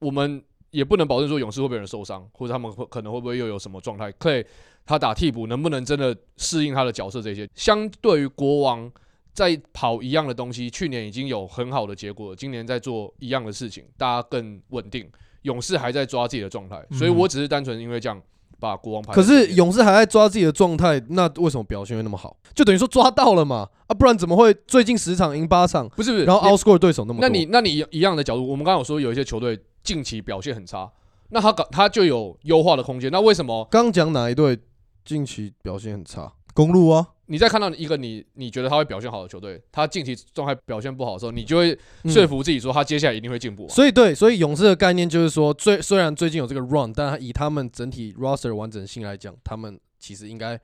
[0.00, 4.12] 我们也不能保证说勇士会不会有人受伤，或者他们会可能会不会又有什么状态。
[4.12, 4.44] Clay
[4.84, 7.48] 他打替补能不能真的适应他的角色这些？
[7.54, 8.90] 相对于国王
[9.32, 15.10] 在跑一样的东西，去年已经有很好的结果，今年在做一样的事情，大家更稳定。
[15.42, 18.20] 勇士还在抓自己的状态，所以嗯我只是单纯因为这样
[18.60, 19.22] 把国王排可。
[19.22, 22.36] 是勇士还在抓自己的状态，那为什么表现会那么好？
[22.54, 23.68] 就等于说抓到了嘛？
[23.86, 27.28] 啊，不然怎么会最近十场赢八场，不是不是，然后你 outscore 对手那么多？
[27.28, 30.90] 那你那你一样的角度，我们刚刚有说有一些球队近期表现很差，
[31.30, 33.10] 那他搞他就有优化的空间。
[33.12, 34.58] 那为什么刚讲哪一队
[35.04, 36.32] 近期表现很差？
[36.54, 43.68] 公路啊，你再看到一个你你觉得他会表现好的球队，他近期状态表现不好的时候，你就会嗯说服自己说他接下来一定会进步嘛？
[43.68, 50.58] 所以对，所以勇士的概念就是说，最虽然最近有这个 run，但以他们整体 roster 完整性来讲，他们其实应该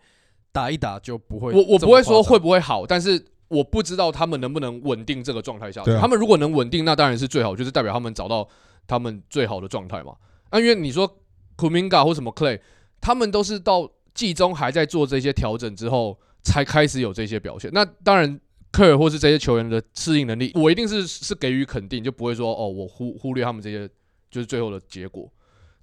[0.53, 1.53] 打一打就不会。
[1.53, 5.91] 我我不会说会不会好，但是我不知道他们能不能稳定这个状态下去。
[5.91, 8.49] 啊他们如果能稳定，那当然是最好，就是代表他们找到
[8.87, 10.15] 他们最好的状态嘛。
[10.51, 11.19] 那、因为你说
[11.57, 12.59] Kuminga 或什么 Clay，
[13.01, 17.69] 他们都是到季中还在做这些调整之后，才开始有这些表现。
[17.73, 18.41] 那当然。
[18.75, 23.89] 科尔或是这些球员的适应能力，我一定是是给予肯定，就不会说哦，我忽忽略他们这些
[24.29, 25.33] 就是最后的结果，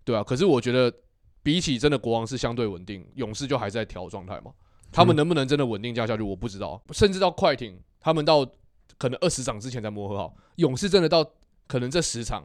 [0.04, 0.22] 对啊。
[0.22, 0.94] 可是我觉得
[1.42, 4.52] 比起真的国王是相对稳定，勇士就还在调状态嘛。
[4.92, 6.84] 他们能不能真的稳定降下去，我不知道。
[6.92, 8.46] 甚至到快艇，他们到
[8.98, 11.26] 可能二十场之前才磨合好，勇士真的到
[11.68, 12.44] 可能这十场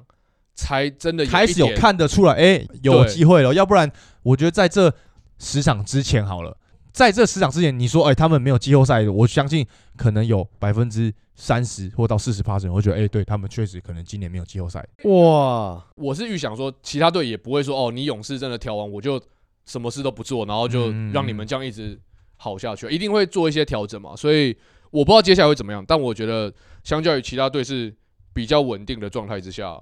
[0.54, 3.52] 才真的有开始有看得出来，哎、有机会了。
[3.52, 3.90] 要不然，
[4.22, 4.94] 我觉得在这
[5.40, 6.56] 十场之前好了，
[6.96, 9.66] 在这十场之前，你说，哎、他们没有季后赛，我相信
[9.98, 14.82] 可能有百分之三十或到四十趴人会觉得，哎、对他们确实可能今年没有季后赛。
[15.04, 19.20] 哇，我是预想说，其他队也不会说哦，你勇士真的调完我就
[19.66, 22.00] 什么事都不做，然后就嗯让你们这样一直
[22.38, 24.16] 好下去，一定会做一些调整嘛。
[24.16, 24.56] 所以
[24.90, 26.50] 我不知道接下来会怎么样，但我觉得
[26.82, 27.94] 相较于其他队是
[28.32, 29.78] 比较稳定的状态之下，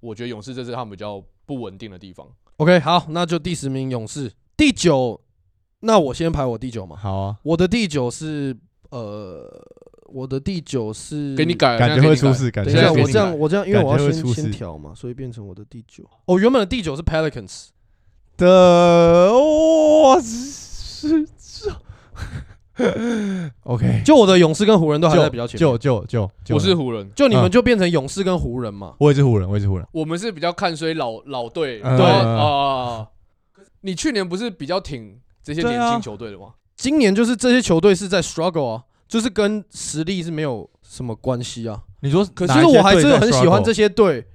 [0.00, 2.26] 我觉得勇士这是他们比较不稳定的地方。
[2.56, 5.20] OK，好，那就第十名勇士，第九，
[5.80, 6.96] 那我先排我第九嘛。
[6.96, 8.56] 好啊，我的第九是
[8.90, 9.46] 呃，
[10.06, 11.54] 我的第九是给你。
[11.54, 16.04] 改了，感觉会出事，感等一下，我这样我这样，因为我要先先调嘛，所以变成我的第九。
[16.26, 17.68] 哦，原本的第九是 Pelicans，
[18.36, 21.72] 的哇是是
[23.62, 28.94] OK，就我的勇士跟湖人都还在比较前面，就就就就我是湖人，就你们嗯就变成勇士跟湖人嘛。
[28.98, 29.86] 我也是湖人，我也是湖人。
[29.92, 33.08] 我们是比较看衰老老队，嗯对嗯啊。
[33.80, 36.54] 你去年不是比较挺这些年轻球队的吗？
[36.74, 41.80] 今年就是这些球队是在 struggle 啊，就是跟实力是没有什么关系啊。
[42.00, 44.26] 你说可其实我还是很喜欢这些，些队，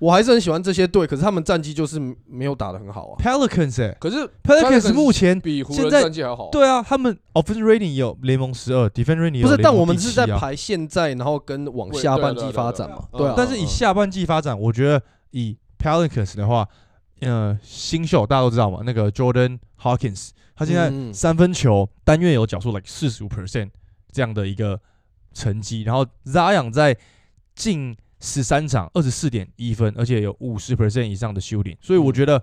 [0.00, 3.14] 我还是很喜欢这些队，可是他们战绩就是没有打得很好啊。
[3.22, 6.48] Pelicans 哎、可是 Pelicans 目前比湖人现在战绩还好。
[6.50, 13.34] 对啊，他们 offensive rating 也有联盟十二，defense rating 不是，但我们是在排现在，然后跟往下半季发展嘛，对啊。
[13.36, 15.00] 但是以嗯下半季发展，我觉得
[15.30, 16.66] 以 Pelicans 的话，
[17.20, 23.68] 呃，新秀大家都知道嘛，那个 Jordan Hawkins，他现在三分球单月有缴出 like 四十五 percent
[24.10, 24.80] 这样的一个
[25.34, 26.96] 成绩，然后 Zion 在
[27.54, 32.42] 近十三场二十四点一分，而且有五十 percent 以上的 shooting，所以我嗯觉得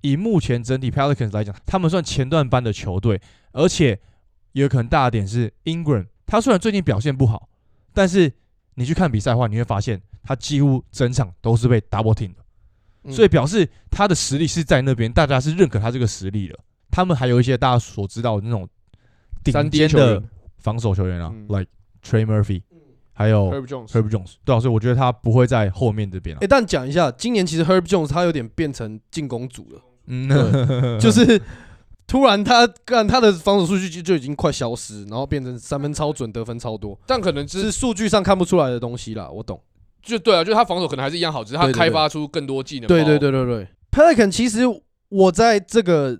[0.00, 3.20] 以目前整体 Pelicans 来讲，他们算前段班的球队，
[3.52, 3.98] 而且
[4.52, 7.48] 有一个很大的点是 Ingram，他虽然最近表现不好，
[7.92, 8.32] 但是
[8.76, 12.44] 你去看比赛的话，你会发现他几乎整场都是被 double team 的。
[13.02, 16.58] 嗯所以表示他的实力是在那边，大家是认可他这个实力的。
[16.90, 18.68] 他们还有一些大家所知道的那种
[19.44, 20.22] 顶尖的
[20.58, 21.72] 防守球员啊、嗯 l i k e
[22.02, 22.62] Trey Murphy，
[23.12, 26.46] 还有 Herb Jones，Herb Jones，对啊，所以我觉得他不会在后面这边啊哎、。
[26.46, 30.28] 但讲一下，今年其实 Herb Jones 他有点变成进攻组了，嗯，
[30.98, 31.40] 就是
[32.06, 39.28] 突然他干他的防守数据就就已经快消失，然后变成三分超准，得分超多，但可能只是是数据上看不出来的东西啦。
[39.30, 39.62] 我懂。
[40.02, 42.88] 就对啊，就是他防守可能还是一样好，只是他开发出更多技能。
[42.88, 44.62] 对对，对对对，Pelican 其实
[45.10, 46.18] 我在这个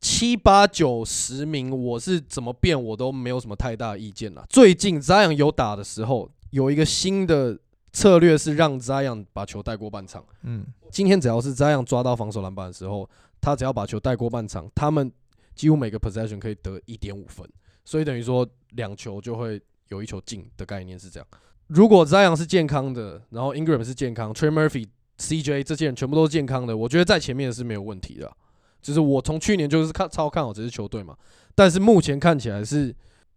[0.00, 4.44] 七八九十名，我是怎么变我都没有什么太大意见啦。
[4.48, 7.58] 最近 Zion 有打的时候，有一个新的
[7.92, 10.24] 策略是让 Zion 把球带过半场。
[10.42, 13.08] 嗯，今天只要是 Zion 抓到防守篮板的时候，
[13.40, 15.12] 他只要把球带过半场，他们
[15.54, 17.46] 几乎每个 possession 可以得一点五分，
[17.84, 21.26] 所以等于说两球就会有一球进的概念是这样。
[21.66, 24.86] 如果 Zion 是健康的，然后 Ingram 是健康，Trey Murphy、
[25.18, 28.32] CJ 这些人全部都是健康的，我觉得在前面是没有问题的啊。
[28.80, 31.16] 就是我从去年就是看超看好这支球队嘛，
[31.54, 32.94] 但是目前看起来是，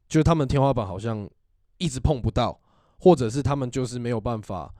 [0.07, 1.29] 就是他们天花板好像
[1.77, 2.59] 一直碰不到，
[2.99, 4.73] 或者是他们就是没有办法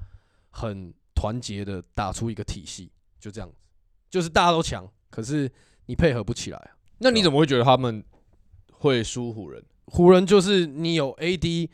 [0.49, 3.55] 很团结的打出一个体系，就这样子，
[4.09, 5.51] 就是大家都强，可是
[5.88, 6.70] 你配合不起来啊。
[6.99, 8.03] 那你怎么会觉得他们
[8.72, 9.61] 会输湖人？
[9.88, 11.70] 湖人就是你有 AD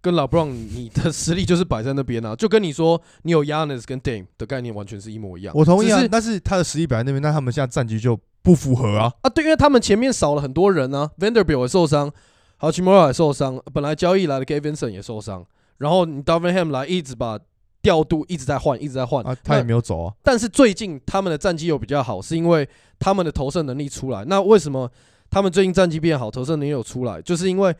[0.00, 5.52] 跟 LeBron，你的实力就是摆在那边啊，就跟你说你有 Yanis 跟 Dame 的概念完全是一模一样。
[5.56, 9.12] 我同意啊是，但是他的实力摆在那边，那他们现在战绩就不符合啊。
[9.22, 12.10] 啊，对，因为他们前面少了很多人啊，Vanderbilt 也受伤，
[12.56, 15.44] 还有 Chimura 也受伤，本来交易来的 Gavin Vincent 也受伤，
[15.78, 17.38] 然后你 Darvin Ham 来一直把
[17.80, 20.12] 调度一直在换，一直在换啊，他也没有走啊。
[20.22, 22.68] 但是最近他们的战绩又比较好，是因为
[22.98, 24.24] 他们的投射能力出来。
[24.24, 24.90] 那为什么
[25.30, 27.22] 他们最近战绩变好，投射能力有出来？
[27.22, 27.74] 就是因为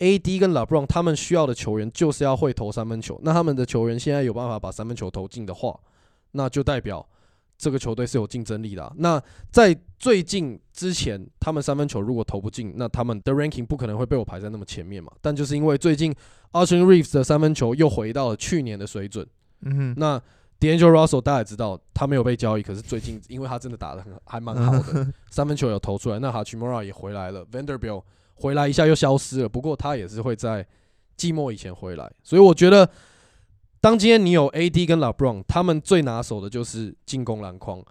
[0.00, 3.18] AD 跟 LeBron 他们需要的球员就是要会投三分球。
[3.22, 5.78] 那他们的球员现在有办法把三分球投进的话，
[6.32, 7.06] 那就代表
[7.56, 15.10] 这个球队是有竞争力的啊、那在最近之前，他们三分球如果投不进，那他们的 ranking 不可能会被我排在那么前面嘛。
[15.20, 16.14] 但就是因为最近
[16.52, 19.26] Austin Reeves 的三分球又回到了去年的水准。
[19.62, 20.20] 嗯哼，那
[20.60, 26.18] D'Angelo Russell 大家也知道，他没有被交易，可是最近因为他真的打的很还蛮好的， 三分球有投出来。
[26.18, 28.02] 那 Hachimura 也回来了，Vanderbilt
[28.34, 30.66] 回来一下又消失了，不过他也是会在
[31.16, 32.88] 季末以前回来，所以我觉得，
[33.84, 37.84] 当今天你有 AD 跟 LeBron，他们最拿手的就是进攻篮筐。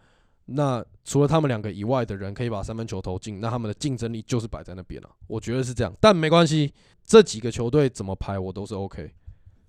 [0.45, 5.09] 那除了他们两个以外的人可以把三分球投进，那他们的竞争力就是摆在那边了。
[5.27, 6.73] 我觉得是这样，但没关系，
[7.05, 9.11] 这几个球队怎么排我都是 OK。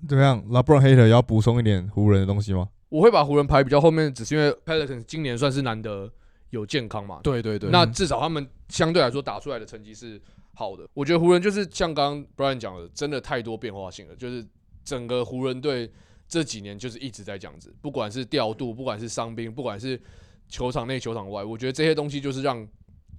[0.08, 2.70] 怎么样？LeBron Hater 要补充一点湖人的东西吗？
[2.88, 6.10] 我会把湖人排比较后面，只是因为 Pelicans 今年算是难得
[6.48, 7.20] 有健康嘛。
[7.22, 10.18] 对对对，那至少他们相对来说打出来的成绩是
[10.54, 10.88] 好的。
[10.94, 14.16] 我觉得湖人就是像刚刚 Brian 讲的，真的太多变化性了。
[14.16, 14.42] 就是
[14.82, 15.92] 整个湖人队
[16.34, 20.00] 这几年就是一直在这样子，不管是调度，不管是伤兵，不管是
[20.48, 22.66] 球场内、球场外，我觉得这些东西就是让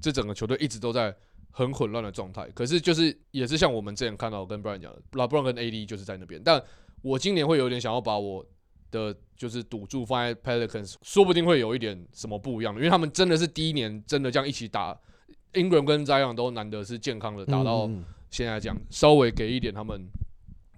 [0.02, 1.16] 这整个球队一直都在
[1.50, 2.46] 很混乱的状态。
[2.54, 6.42] 可是就是也是像我们之前看到跟 Brian 讲的，LeBron 跟 AD 就是在那边。
[6.44, 6.62] 但
[7.02, 8.46] 我今年会有点想要把我
[8.92, 15.00] 的就是赌注放在 Pelicans，说不定会有一点什么不一样的，因为他们真的是第一年真的这样一起打
[15.54, 17.90] ，Ingram 跟 Zion 都难得是健康的打到
[18.30, 20.06] 现在这样，稍微给一点他们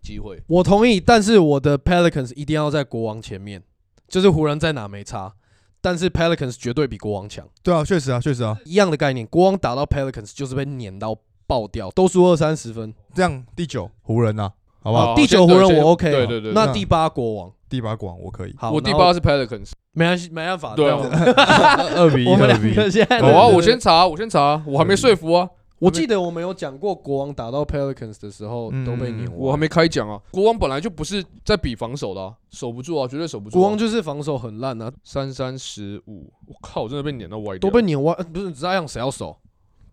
[0.07, 0.41] 机会。
[0.47, 3.61] 我同意，但是我的 Pelicans 一定要在国王前面，
[4.07, 5.33] 就是湖人在哪没差，
[5.81, 8.57] 但是 Pelicans 绝对比国王强，对啊，确实啊，确实啊。
[8.63, 9.27] 一样的概念。
[9.27, 12.93] 国王打到 Pelicans 就是被碾到爆掉，都输二三十分。
[13.13, 15.07] 这样第九湖人啊，好不好？
[15.07, 18.55] 好第九湖人我 OK，对对对那那第八国王，第八广我可以。
[18.57, 20.97] 好，我第八是 Pelicans，没关系，没办法，对啊
[21.95, 22.73] 二比一， 我们两二比一。
[22.73, 25.49] 个现在好啊，我先查，我先查，我还没说服啊，
[25.79, 29.57] 我记得我们有讲过，国王打到 Pelicans 的时候嗯都被碾我还。
[29.57, 30.19] 没开讲啊。
[30.31, 33.59] 国王本来就不是在比防守的、啊，守不住啊，绝对守不住、啊。
[33.59, 37.69] 国王就是防守很烂啊，三三十五，我靠，我真的被碾到歪掉。
[37.69, 39.37] 都被碾歪，呃不是这样谁要守？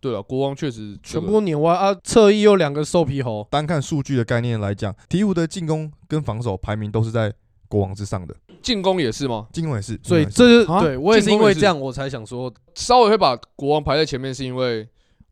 [0.00, 1.94] 对了，国王确实全部都碾歪啊！
[2.04, 7.32] 侧翼有两个瘦皮猴，单看数据的概念来讲，鹈鹕的进攻跟防守排名都是在
[7.68, 8.34] 国王之上的。
[8.60, 9.46] 进攻也是吗？
[9.50, 14.86] 进攻也是，所以这是啊对我也是因为这样，我才想说，稍微会把国王排在前面，是因为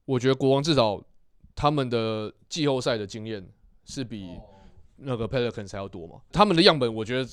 [0.05, 1.03] 我觉得国王至少
[1.55, 3.47] 他们的季后赛的经验
[3.85, 4.31] 是比
[4.97, 6.21] 那个 Pelicans 还要多嘛。
[6.33, 7.29] 他们的样本我觉得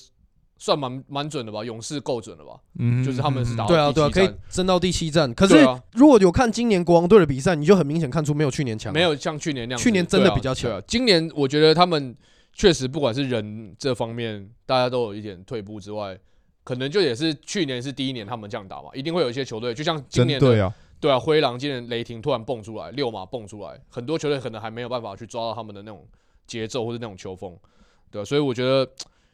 [0.57, 2.59] 算蛮蛮准的吧，勇士够准了吧？
[2.77, 5.33] 嗯就是他们是打对啊对啊，可以争到第七战。
[5.33, 5.55] 可是
[5.93, 9.81] 如果有看今年国王队的比赛，你就很明显看出没有去年强啊，没有像去年那样。
[9.81, 12.15] 去年真的比较强对啊今年我觉得他们
[12.51, 16.19] 确实不管是人这方面，大家都有一点退步之外，
[16.65, 26.05] 可能就也是去年是第一年他们这样打嘛，一定会有一些球队，就像今年的对啊，对啊，灰狼今年雷霆突然蹦出来，六马蹦出来，很多球队可能还没有办法去抓到他们的那种
[26.45, 27.57] 节奏或者那种球风，
[28.11, 28.89] 对啊，所以我觉得，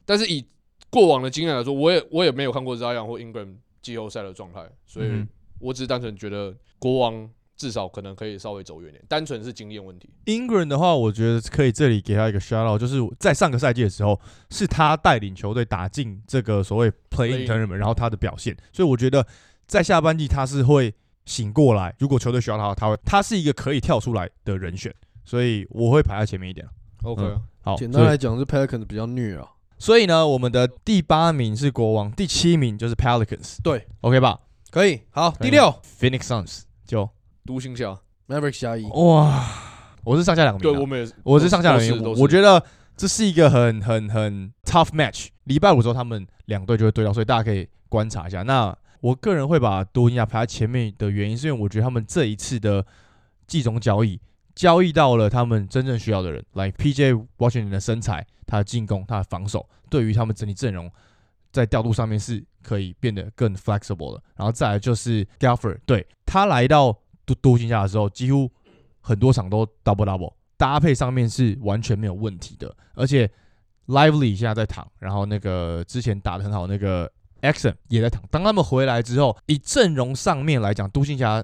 [0.05, 0.45] 但是以
[0.89, 5.27] 过往的经验来说，我也我也没有看过 Zion 或 Ingram 季后赛的状态，所以嗯
[5.59, 10.09] 我只是单纯觉得国王至少可能可以稍微走远点，单纯是经验问题。
[10.25, 14.19] Ingram 的话，我觉得可以这里给他一个 shout out，就是在上个赛季的时候，
[14.51, 19.25] 是他带领球队打进这个所谓 play in tournament，然后他的表现，所以我觉得
[19.65, 20.93] 在下半季他是会
[21.25, 26.67] 醒过来，如果球队需要他，他会，他是一个可以跳出来的人选，所以我会排在前面一点。
[27.03, 29.47] OK，、嗯好，简单来讲是 Pelicans 比较虐啊。
[29.77, 34.39] 所以呢，我们的第八名是国王，第七名就是 Pelicans，对，OK 吧？
[34.71, 37.09] 可以，好，第六？Phoenix Suns 就。
[37.45, 37.95] 独行侠
[38.27, 39.45] ，Mavericks 加一，哇，
[40.03, 42.63] 我是上下两名啊，对我们也是，我是上下两名，我觉得
[42.97, 45.27] 这是一个很很很 tough match。
[45.43, 48.41] 礼拜五的时候，他们两队就会对到，所以大家可以观察一下。
[48.41, 52.83] 那我个人会把多尼亚排在前面的原因，是因为我觉得他们这一次的
[53.45, 54.19] 季中交易
[54.55, 60.91] 交易到了他们真正需要的人，来 PJ washing 的身材、他的进攻、他的防守，对于他们整体阵容
[61.51, 64.23] 在调度上面是可以变得更 flexible 的。
[64.35, 66.91] 然后再来就是 Galford，对他来到
[67.25, 68.51] 多多星下的时候，几乎
[69.01, 72.75] 很多场都 double double，搭配上面是完全没有问题的。
[72.95, 73.29] 而且
[73.85, 77.11] Lively 现在在躺，然后那个之前打的很好那个
[77.41, 78.23] Exon 也在躺。
[78.31, 81.43] 当他们回来之后，以阵容上面来讲，独行侠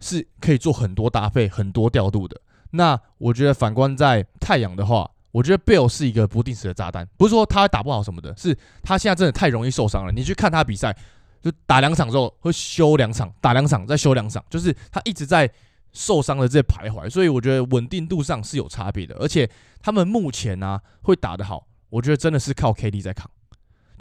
[0.00, 2.40] 是可以做很多搭配、很多调度的。
[2.70, 10.12] 那我觉得反观在太阳的话，我觉得 Bill 是一个不定时的炸弹，不是说他打不好什么的，是他现在真的太容易受伤了。
[10.12, 10.96] 你去看他比赛，
[11.42, 15.50] 就打两场之后会休两场，打两场再休两场，就是他一直在
[15.92, 19.14] 受伤的这些徘徊，所以我觉得稳定度上是有差别的。
[19.16, 19.48] 而且
[19.80, 23.30] 他们目前呢、会打得好，我觉得真的是靠 KD 在扛。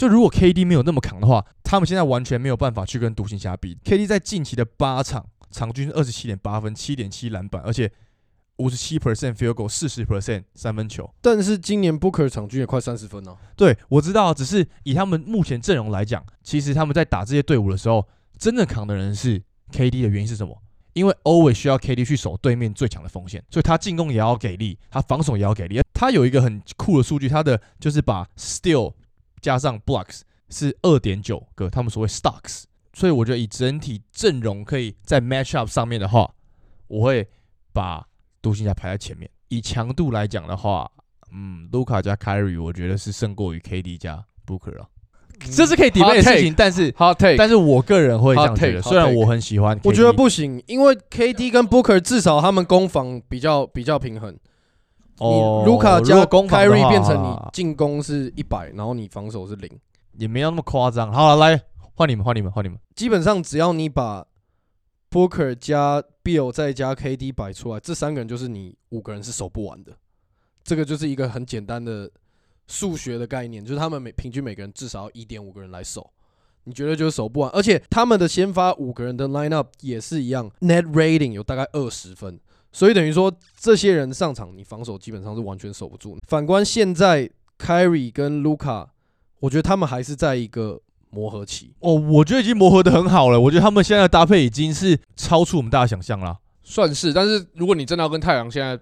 [0.01, 3.77] 就如果 KD 没有那么扛的话，他们现在完全没有办法去跟独行侠比。
[3.85, 7.91] KD 在近期的八场场均二十七点八分、七点七篮板，而且
[8.55, 11.07] 五十七 percent field goal、四十 percent 三分球。
[11.21, 18.03] 但是今年 Booker 场均也快三十分了，对，我知道，只是以他们目前阵容来讲，其实他们在打这些队伍的时候，
[18.39, 19.39] 真正扛的人是
[19.71, 20.63] KD 的原因是什么？
[20.93, 25.79] 因为 always 需要 KD 去守对面最强的锋线，所以他进攻也要给力，他防守也要给力。
[25.93, 28.91] 他有一个很酷的数据，他的就是把 steal
[29.41, 32.63] 加上 blocks 是二点九个，他们所谓 stocks。
[32.93, 36.29] 所以我觉得以整体阵容可以在 match up 上面的话，
[36.87, 37.27] 我会
[37.71, 38.05] 把
[38.41, 39.29] 独行侠排在前面。
[39.47, 40.91] 以强度来讲的话，
[41.31, 44.87] 嗯，卢卡加 Kyrie 我觉得是胜过于 KD 加 Booker 啊，
[45.55, 54.37] 这是可以 debate 的事情，但是 Hot take，但是我个人会这样 Hot 觉得，虽然我很喜欢我觉得不行，因为 KD 跟 Booker 至少他们攻防比较比较平衡。
[55.21, 59.69] 哦你卢卡加攻防的变成你进攻是一百，然后你防守是零。
[60.17, 61.11] 也没有那么夸张。
[61.13, 61.63] 好了，来
[61.95, 62.77] 换你们，换你们，换你们。
[62.95, 64.25] 基本上只要你把
[65.09, 69.93] Booker 加 Bill 再加 KD 摆出来，这三个人就是你五个人是守不完的。
[70.63, 72.09] 这个就是一个很简单的
[72.67, 76.11] 数学的概念，就是他们每平均每个人至少要一点五个人来守，
[76.65, 77.49] 你觉得就是守不完。
[77.51, 82.39] 而且他们的先发五个人的 lineup 也是一样，net rating 有大概二十分，
[82.71, 86.17] 所以等于说这些人上场，你防守基本上是完全守不住。
[86.27, 88.87] 反观现在 Kyrie 跟 Luca，
[89.39, 91.73] 我觉得他们还是在一个磨合期。
[91.79, 93.39] 哦，我觉得已经磨合的很好了。
[93.39, 96.37] 我觉得他们现在的搭配已经是超出我们大家想象了。
[96.63, 98.79] 算是，但是如果你真的要跟太阳现在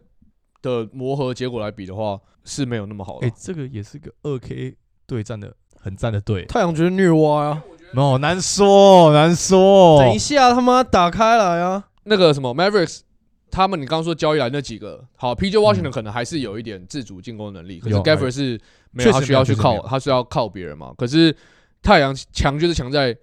[0.62, 3.28] 的磨合结果来比的话，是没有那么好的。
[3.28, 4.76] 哎、这个也是个二 K
[5.08, 7.64] 对战的很赞的队，太阳觉得虐蛙啊！
[7.96, 10.00] 哦，难说，难说。
[10.00, 11.88] 等一下，他妈打开来啊！
[12.04, 13.00] 那个什么 Mavericks，
[13.52, 15.92] 他们你刚刚说交易来那几个，好，PJ Washington 嗯。
[15.92, 18.60] 可能还是有一点自主进攻能力，可是 Gaffer 是
[18.92, 20.94] 没有，确实他需要去靠，他是要靠别人嘛。
[20.98, 21.36] 可是
[21.82, 23.16] 太阳强就是强在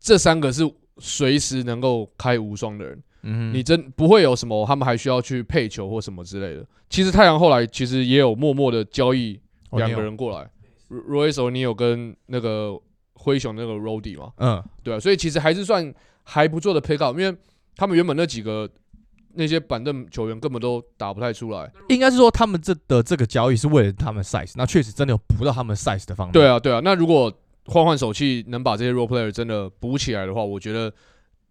[0.00, 0.62] 这三个是
[0.98, 6.66] 随时能够开无双的人，嗯，你真不会有什么他们还需要去配球或什么之类的。
[6.90, 9.40] 其实太阳后来其实也有默默的交易
[9.72, 10.50] 两个人过来
[10.90, 12.78] ，Royce O'Neal 跟那个
[13.14, 15.92] 灰熊那个 Rody 嘛，嗯，对啊，所以其实还是算
[16.24, 17.36] 还不错的 pick up，因为
[17.76, 18.68] 他们原本那几个
[19.34, 21.70] 那些板凳球员根本都打不太出来。
[21.88, 26.32] 应该是说他们这的这个交易是为了他们 size，那确实真的有补到他们 size 的方面。
[26.32, 27.32] 对啊，对啊，那如果
[27.66, 30.92] 换换手气，能把这些 role player 真的补起来的话，我觉得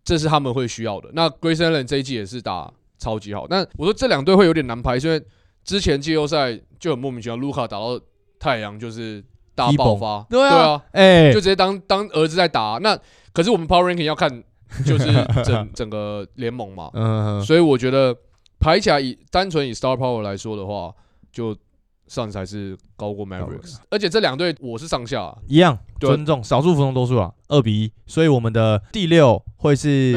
[0.04, 1.10] 这是他们会需要的。
[1.14, 5.24] 那 Grace Allen 这一季也是打超级好，那我说这两队会有点难排，因为
[5.64, 8.00] 之前季后赛就很莫名其妙，卢卡打到
[8.40, 9.24] 太阳就是
[9.56, 12.78] 大爆发，对啊对啊，哎就直接当当儿子在打。
[12.82, 13.00] 那
[13.32, 14.44] 可是我们 Power Ranking 要看
[14.86, 15.06] 就是
[15.44, 18.16] 整整个联盟嘛，嗯，所以我觉得
[18.60, 20.94] 排起来以单纯以 Star Power 来说的话，
[21.32, 21.56] 就
[22.10, 30.14] Suns 还是高过 Mavericks，而且这两队我是上下啊一样对尊重少数服从多数啊，二比一，所以我们的第六会是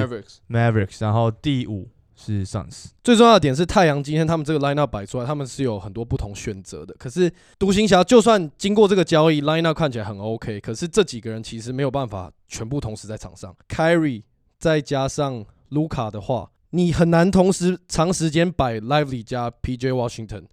[0.48, 2.86] Mavericks，Mavericks，然后第五是 Suns。
[3.02, 6.94] 最重要的点是太阳今天他们这个 lineup 摆出来，他们是有很多不同选择的。
[6.98, 13.54] 可是独行侠就算经过这个交易，lineup 看起来很 OK，可是这几个人其实没有办法全部同时在场上。
[13.68, 14.22] Kyrie
[14.64, 20.44] 再加上卢卡的话，你很难同时长时间摆 Lively 加 PJ Washington，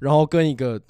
[0.00, 0.82] 然后跟一个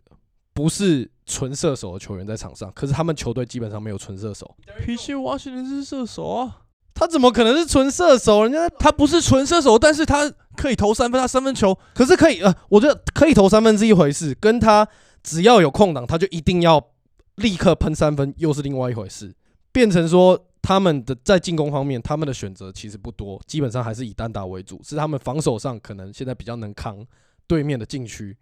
[0.55, 2.73] 不是纯射手的球员在场上。
[2.75, 6.63] 可是他们球队基本上没有纯射手，PJ Washington 是射手啊，
[6.95, 8.45] 他怎么可能是纯射手？
[8.45, 14.89] 人家他不是纯射手，但是他可以投三分，他三分球可是可以呃，我觉得可以投三分是一回事，跟他
[15.23, 16.83] 只要有空档，他就一定要
[17.35, 19.35] 立刻喷三分，又是另外一回事。
[19.73, 24.83] 变成说他们的在进攻方面，他们的选择其实不多，基本上还是以单打为主。
[24.83, 27.07] 是他们防守上可能现在比较能扛
[27.47, 28.37] 对面的禁区，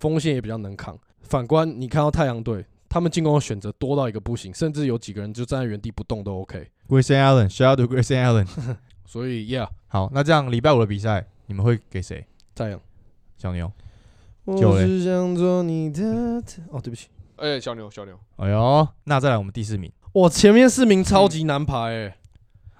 [0.00, 0.98] 锋线也比较能扛。
[1.20, 6.68] 反观你看到太阳队，他们进攻的选择多到一个不行，甚至有几个人就站在原地不动都 OK。
[6.88, 8.48] Grayson Allen，shout out to Grayson Allen。
[9.06, 12.26] 所以，Yeah，好，那这样礼拜五的比赛你们会给谁？
[12.52, 12.80] 太阳。
[13.38, 13.70] 小牛。
[14.44, 16.02] 我只想做你的。
[16.70, 17.06] 哦，对不起。
[17.36, 22.14] 哎、小牛小牛，哎呦，那再来我们第四名，我前面四名超级难排诶、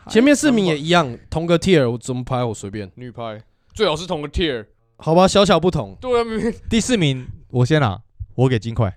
[0.09, 3.41] 前面四名也一样，同个 tier，我怎么排我随便，女排。
[3.73, 4.67] 最好是同个 tier，
[4.97, 5.97] 好吧，小小不同。
[6.01, 6.53] 对啊，明明。
[6.69, 8.01] 第四名我先拿，
[8.35, 8.93] 我给金块。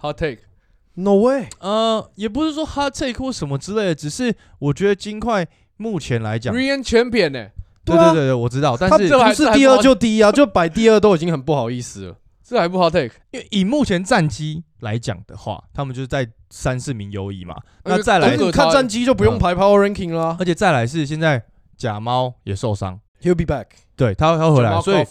[0.00, 5.44] hot take，No way，呃，也不是说 hot take 或什么之类的，只是我觉得金块
[5.76, 7.48] 目前来讲，Reign champion 呢、
[7.84, 12.16] 对啊对对对对，我知道，但是他这还不是第二就第一啊，就摆第二都已经很不好意思了。
[12.48, 17.54] 这还不 hot take，因为以目前战绩来讲的话，他们就是在三四名优异嘛。
[17.84, 20.36] 那再来看战绩就不用排 power ranking 了啊。
[20.40, 21.44] 而且再来是现在
[21.76, 23.66] 假猫也受伤，He'll be back。
[23.96, 25.04] 对他他会回来，所以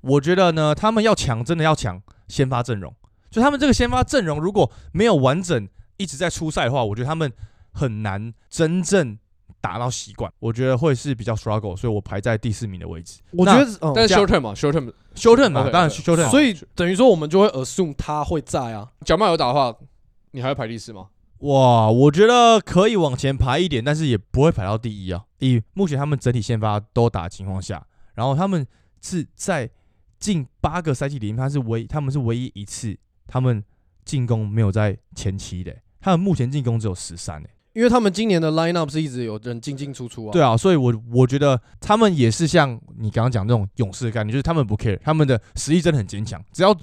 [0.00, 2.92] 我觉得呢，他们要强，真的要强先发阵容。
[3.30, 5.68] 就他们这个先发阵容如果没有完整
[5.98, 7.32] 一直在出赛的话，我觉得他们
[7.70, 9.16] 很难真正
[9.62, 10.30] 打到习惯。
[10.40, 13.22] 我觉得会是比较 struggle，所以我排在第四名的位置。
[13.30, 16.28] 我觉得，嗯但是 short term 嘛，short term，修正嘛 OK，当然修正。
[16.28, 18.90] 所以等于说我们就会 assume 他会在啊。
[19.06, 19.74] 假曼有打的话，
[20.32, 21.06] 你还会排第四吗？
[21.38, 25.24] 哇，我觉得可以往前排一点，但是也不会排到第一啊。
[25.38, 27.84] 以目前他们整体先发都打的情况下，
[28.14, 28.66] 然后他们
[29.00, 29.70] 是在
[30.18, 32.96] 近八个赛季里面，他是唯他们是唯一一次
[33.26, 33.64] 他们
[34.04, 37.50] 进攻没有在前期的，他们目前进攻只有十三诶。
[37.72, 40.32] 因为他们今年的 lineup 是一直有人进进出出啊。
[40.32, 46.76] 对啊，所以我我觉得他们也是像你刚刚讲那种勇士的概念，就是他们不 care，他们的实力真的很坚强，只要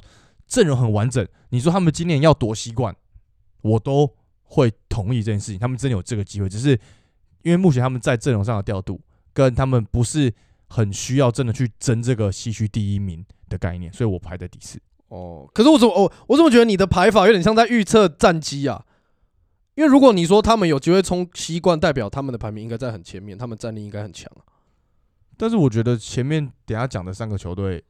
[0.48, 2.96] 阵容很完整，你说他们今年要夺西冠，
[3.62, 4.12] 我都
[4.44, 5.60] 会同意这件事情。
[5.60, 6.72] 他们真的有这个机会，只是
[7.44, 9.00] 因为目前他们在阵容上的调度
[9.32, 10.34] 跟他们不是
[10.68, 14.80] 很需要真的去争这个西区第一名的概念，所以我排在第四。
[15.10, 18.84] 哦，可是我怎么我我怎么觉得你的排法有点像在预测战绩啊？
[19.80, 24.44] 因为如果你说他们有机会冲西冠，代表他们的排名应该在很前面，他们战力应该很强啊。
[25.38, 27.82] 但是我觉得前面等下讲的三个球队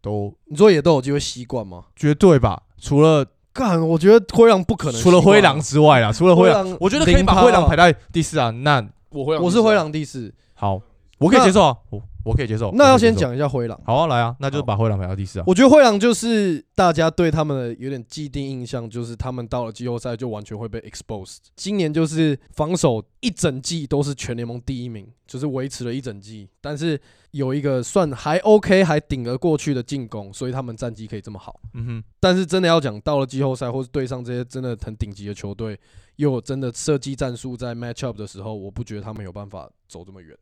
[0.00, 1.84] 都你说也都有机会西冠吗？
[1.94, 5.02] 绝对吧，除了干，我觉得灰狼不可能啊。
[5.04, 8.50] 除了灰狼之外啦，除了灰狼，我觉得可以把灰狼排在第四啊。
[8.50, 10.82] 那我是灰，狼第四，好，
[11.18, 12.70] 我可以接受啊，我我可以接受。
[12.72, 13.16] 那要先。
[13.16, 13.80] 讲一下灰狼。
[13.86, 15.44] 好啊，来啊，那就好把灰狼排到第四啊。
[15.46, 21.38] 我觉得灰狼就是大家对他们的有点既定印象，就是他们到了季后赛就完全会被 exposed。
[21.54, 27.00] 今年就是防守一整季都是全联盟第一名，就是维持了一整季，但是
[27.30, 31.58] 有一个算还 OK 还顶得过去的进攻，所以他们战绩可以这么好。
[31.72, 35.78] 嗯哼，但是真的要讲到了季后赛，或是对上这些真的很顶级的球队，
[36.16, 40.36] 又有真的设计战术在 match up 的时候，我不觉得他们有办法走这么远，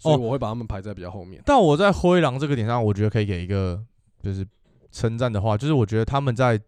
[0.00, 1.42] 所以哦我会把他们排在比较后面。
[1.44, 3.82] 但我在灰狼这个点上，我觉得可以给一个
[4.22, 4.46] 就是
[4.92, 6.60] 称赞的话，就是我觉得他们在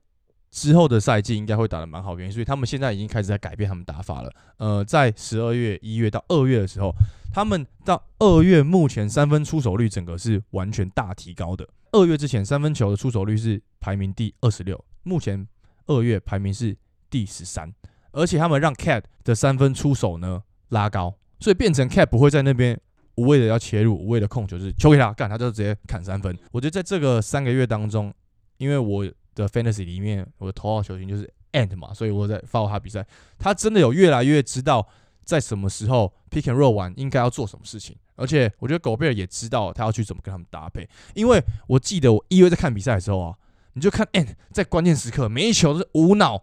[0.51, 4.33] 之后的赛季应该会打得蛮好，原因所以他们现在已经开始在改变他们打法了。
[4.57, 6.91] 呃，在十二月、一月到二月的时候，
[7.33, 11.69] 他们到二月目前三分出手率整个是完全大提高的。
[11.93, 15.47] 二月之前三分球的出手率是排名第二十六，目前
[15.87, 16.77] 二月排名是
[17.11, 17.73] 第十三，
[18.13, 22.79] 而且他们让 Cat 的三分出手呢拉高，所以变成 Cat 不会在那边
[23.19, 26.39] 无谓的要切入，无谓的控球，就是球给他干，他就直接砍三分。
[26.53, 28.15] 我觉得在这个三个月当中，
[28.59, 29.05] 因为我
[29.35, 33.05] 的 fantasy 里面，我的头号球星就是 Ant 嘛，所以我在 follow 他比赛，
[33.37, 34.87] 他真的有越来越知道
[35.25, 43.35] 在什么时候 pick and roll 完应该要做什么事情，而且我觉得狗贝尔也知道他要去怎么跟他们搭配，因为我记得我一月在看比赛的时候啊，
[43.73, 46.41] 你就看 Ant 在关键时刻每一球都是无脑。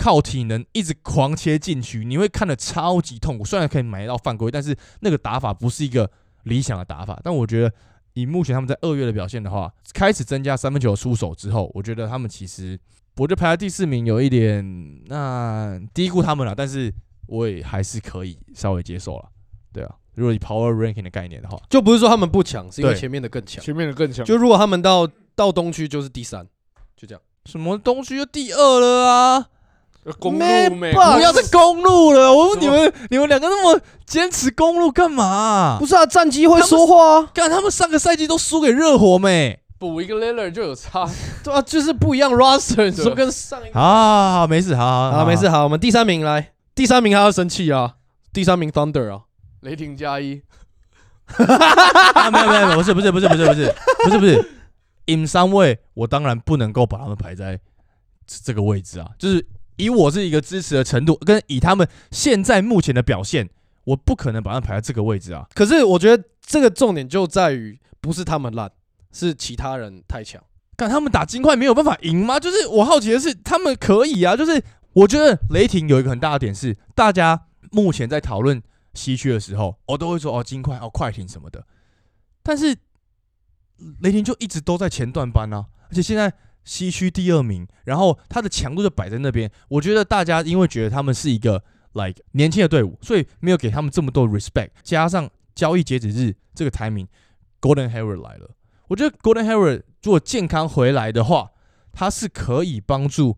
[0.00, 3.44] 靠体能一直狂切禁区，你会看得超级痛苦。
[3.44, 6.10] 虽然可以买到犯规，但是那个打法不是一个
[6.44, 7.20] 理想的打法。
[7.22, 7.70] 但我觉得
[8.14, 12.80] 以目前他们在二月的表现的话，开始增加三分球出手之后，我觉得他们其实，
[13.16, 16.54] 我就排在第四名，有一点那低估他们了。
[16.54, 16.90] 但是
[17.26, 19.28] 我也还是可以稍微接受了。
[19.70, 23.62] 对啊，如果以 power ranking 的概念的话，就不是说他们不强，是因为前面的更强。
[23.62, 24.24] 前面的更强。
[24.24, 26.46] 就如果他们到到东区就是第三，
[26.96, 27.20] 就这样。
[27.44, 29.48] 什么东区就第二了啊！
[30.04, 39.60] 呃公路不要再公路了，我问你们，你们两个那么坚持公路干嘛、不是啊，战机会说话啊，干，他们上个赛季都输给热火没？
[39.78, 41.08] 补一个 Lillard 就有差。
[41.42, 43.80] 对啊，就是不一样 roster，你说跟上一个。
[43.80, 45.18] 好好好，没事，好好。
[45.18, 45.48] 好，没事，。
[45.48, 47.94] 好，我们第三名来，第三名还要生气啊，
[48.30, 49.22] 第三名 Thunder 啊，
[49.60, 50.42] 雷霆加一，
[51.36, 53.74] 啊，没有没有没有，不是不是不是不是不是
[54.04, 54.50] 不是不是
[55.06, 57.58] ，in some way，我当然不能够把他们排在
[58.26, 59.46] 这这个位置啊，就是
[59.80, 63.48] 以我是一个支持的程度，跟以他们现在目前的表现，
[63.84, 65.46] 我不可能把他们排在这个位置啊。
[65.54, 68.70] 可是我觉得这个重点就在于不是他们烂，
[69.12, 70.42] 是其他人太强。
[70.76, 72.40] 看他们打金块没有办法赢吗？
[72.40, 74.34] 就是我好奇的是，他们可以啊。
[74.34, 74.62] 就是
[74.94, 78.62] 我觉得雷霆有一个很大的点是，大家目前在讨论
[78.94, 81.66] 西区的时候，我都会说哦金块哦快艇什么的，
[82.42, 82.74] 但是
[84.00, 86.32] 雷霆就一直都在前段班啊，而且现在
[86.64, 89.50] 西区第二名，然后他的强度就摆在那边。
[89.68, 98.50] 我觉得大家因为觉得他们是一个 like 年轻的队伍，所以没有给他们这么多 respect，加上交易截止日这个 timing，Golden Hair 来了。
[98.88, 101.50] 我觉得 Golden Hair 如果健康回来的话，
[101.92, 103.36] 他是可以帮助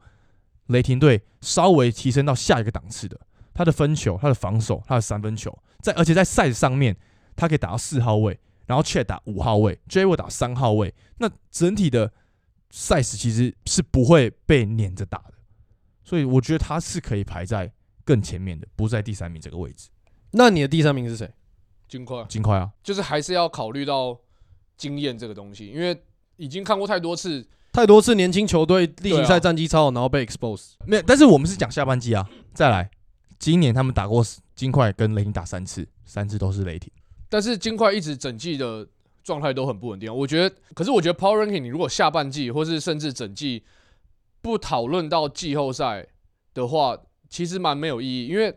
[0.66, 3.18] 雷霆队稍微提升到下一个档次的。
[3.55, 6.97] 他的分球、他的防守、他的三分球，在而且在赛上面，
[7.37, 10.95] 他可以打到四号位，然后 Chet 打五号位，J 会打三号位。
[11.18, 12.11] 那整体的
[12.73, 15.35] 赛事其实是不会被撵着打的，
[16.03, 17.70] 所以我觉得他是可以排在
[18.03, 19.91] 更前面的，不在第三名这个位置。
[20.31, 21.31] 那你的第三名是谁？
[21.87, 24.18] 金块金块啊，就是还是要考虑到
[24.79, 26.03] 经验这个东西，因为
[26.39, 27.47] 已经看过太多次。
[27.73, 30.73] 太多次年轻球队例行赛啊战绩超好，然后被 expose。
[30.87, 32.29] 没有，但是我们是讲下半季啊。
[32.53, 32.91] 再来，
[33.39, 36.91] 今年他们打过金块跟雷霆打三次，三次都是雷霆。
[37.29, 38.87] 但是金块一直整季的
[39.23, 40.12] 状态都很不稳定啊。
[40.12, 43.62] 我觉得，可是我觉得 Power Ranking 你如果下半季或是甚至整季
[44.41, 46.07] 不讨论到季后赛
[46.55, 46.97] 的话，
[47.29, 48.55] 其实蛮没有意义，因为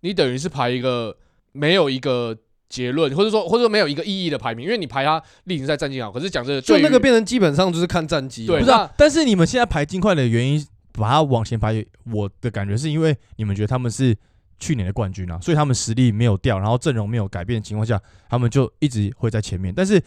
[0.00, 1.16] 你等于是排一个
[1.52, 2.36] 没有一个
[2.68, 8.46] 结论，或者说或者说没有一个意义的排名，因为你排他例行赛战绩好，可是讲真的，就那个变成基本上就是看战绩。
[8.46, 14.14] 对不是、啊，但是你们现在排金块的原因，把它往前排，我的感觉是因为你们觉得他们是
[14.58, 19.72] 去年的冠军啊，所以他们实力没有掉，然后阵容没有改变的情况下，他们就一直会在前面。
[19.74, 20.02] 但是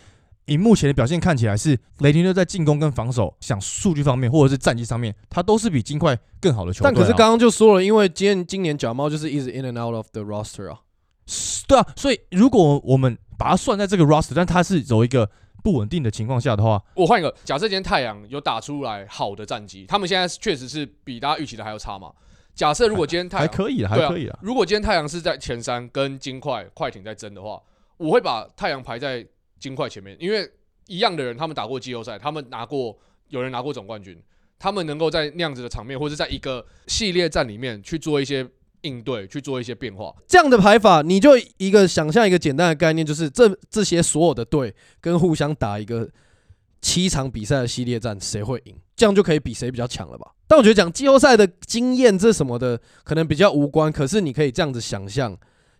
[0.45, 6.91] 以目前的表现看起来是，雷霆队在进攻跟防守，想数据方面或者是战绩上面，他都是比金块更好的球队、啊。
[6.91, 10.79] 但可是刚刚就说了，因为今年今年假猫就是一直 in and out of the roster 啊。
[11.67, 15.29] 对啊，所以如果我们把它算在这个 roster，但它是有一个
[15.63, 22.11] 不稳定的情况下的话，我换一个，假设今天太阳有打出来好的战绩，他们现在确实是比大家预期的还要差嘛。
[22.53, 24.37] 假设如果今天太阳还可以了，还可以啊。
[24.41, 27.61] 如果今天太阳是在前三跟金块、快艇在争的话，
[27.97, 29.25] 我会把太阳排在
[29.59, 30.49] 金块前面，因为
[30.87, 32.97] 一样的人，他们打过季后赛，他们拿过
[33.29, 34.21] 有人拿过总冠军，
[34.59, 38.45] 他们能够在那样子的场面，或者在一个系列战里面去做一些
[38.81, 40.13] 应对，去做一些变化。
[40.27, 46.09] 这样的排法，你就一个想象一个简单的概念，就是这这些所有的队跟互相打一个
[46.81, 48.75] 七场比赛的系列战，谁会赢？
[48.95, 50.31] 这样就可以比谁比较强了吧？
[50.51, 53.89] 但我觉得讲季后赛的经验这什么的，可能比较无关。
[53.89, 55.33] 可是你可以这样子想象，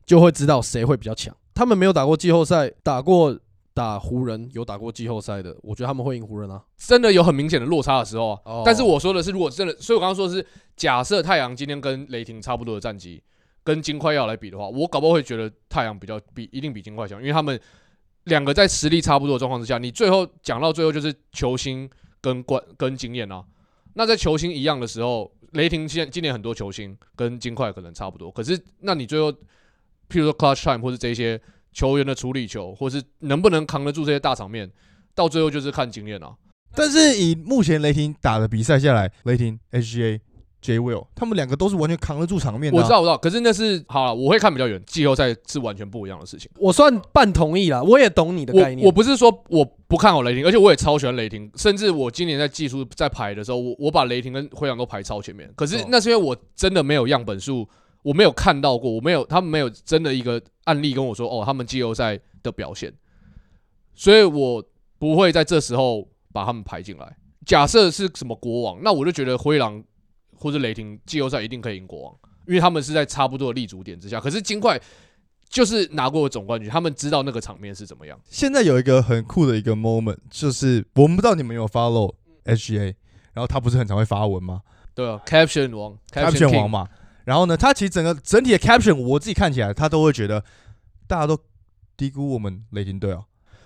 [0.06, 1.36] 就会知道谁会比较强。
[1.54, 3.38] 他们没有打过季后赛，打过
[3.74, 6.64] 打湖人，有打过季后赛的，我觉得他们会赢湖人啊。
[6.78, 8.62] 真的有很明显的落差的时候啊。
[8.64, 13.22] 但是我说的是，如果真的，所以我刚刚说的是，假设太阳今天跟雷霆差不多的战绩，
[13.66, 17.60] 跟金块要来比的话，我搞不会觉得太阳比较比一定比金块强，因为他们
[18.24, 21.90] 两个在实力差不多的状况之下，你最后讲到最后就是球星
[22.22, 23.44] 跟冠跟经验啊。
[23.94, 31.40] 那在球星一样的时候，雷霆现今年很多球星跟金块可能差不多，可是那你最后，譬如说 clutch time 或是这些
[31.74, 34.72] 球员的处理球，或是能不能扛得住这些大场面，
[35.14, 36.36] 到最后就是看经验啊。
[36.74, 40.22] 但是以目前雷霆打的比赛下来，雷霆 HGA
[40.62, 46.50] J Will，他们两个都是完全扛得住场面的啊、我知道，我知道，可是那是好了，我会看比较远，季后赛是完全不一样的事情。
[46.60, 48.82] 我算半同意啦，我也懂你的概念。
[48.82, 55.52] 我我不是说我不看好雷霆，而且我也超喜欢雷霆，甚至我今年在技术在排的时候，我我把雷霆跟灰狼都排超前面。
[55.56, 57.68] 可是哦那是因为我真的没有样本数，
[58.04, 62.94] 我没有看到过，我没有他们没有真的一个案例跟我说哦，他们季后赛的表现，
[63.96, 64.64] 所以我
[65.00, 67.18] 不会在这时候把他们排进来。
[67.44, 69.84] 假设是什么国王，那我就觉得灰狼
[70.42, 72.16] 或者雷霆季后赛一定可以赢国王，
[72.48, 74.20] 因为他们是在差不多的立足点之下。
[74.20, 74.82] 可是金块
[75.48, 78.20] 就是拿过总冠军，他们知道那个场面是怎么样。
[78.30, 82.16] 现在有一个很酷的一个 moment，就是我们不知道你们有 follow
[82.46, 82.96] SGA，
[83.34, 84.62] 然后他不是很常会发文吗
[84.96, 86.88] 对啊，caption 王？caption 王嘛，
[87.26, 90.44] 然后呢，他其实整个整体的 caption，我自己看起来，他都会觉得
[91.08, 91.38] 大家都
[91.96, 93.20] 低估我们雷霆队啊。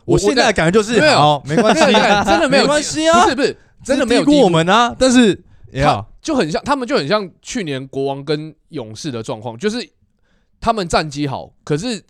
[0.06, 5.36] 我我现在的感觉就是没有，没关系，真的没有关系啊，不是不是，真的没有低估我们啊，但是
[5.72, 9.88] 他呀，就很像，他们就很像去年国王跟勇士的状况，就是
[10.60, 12.04] 他们战绩好，可是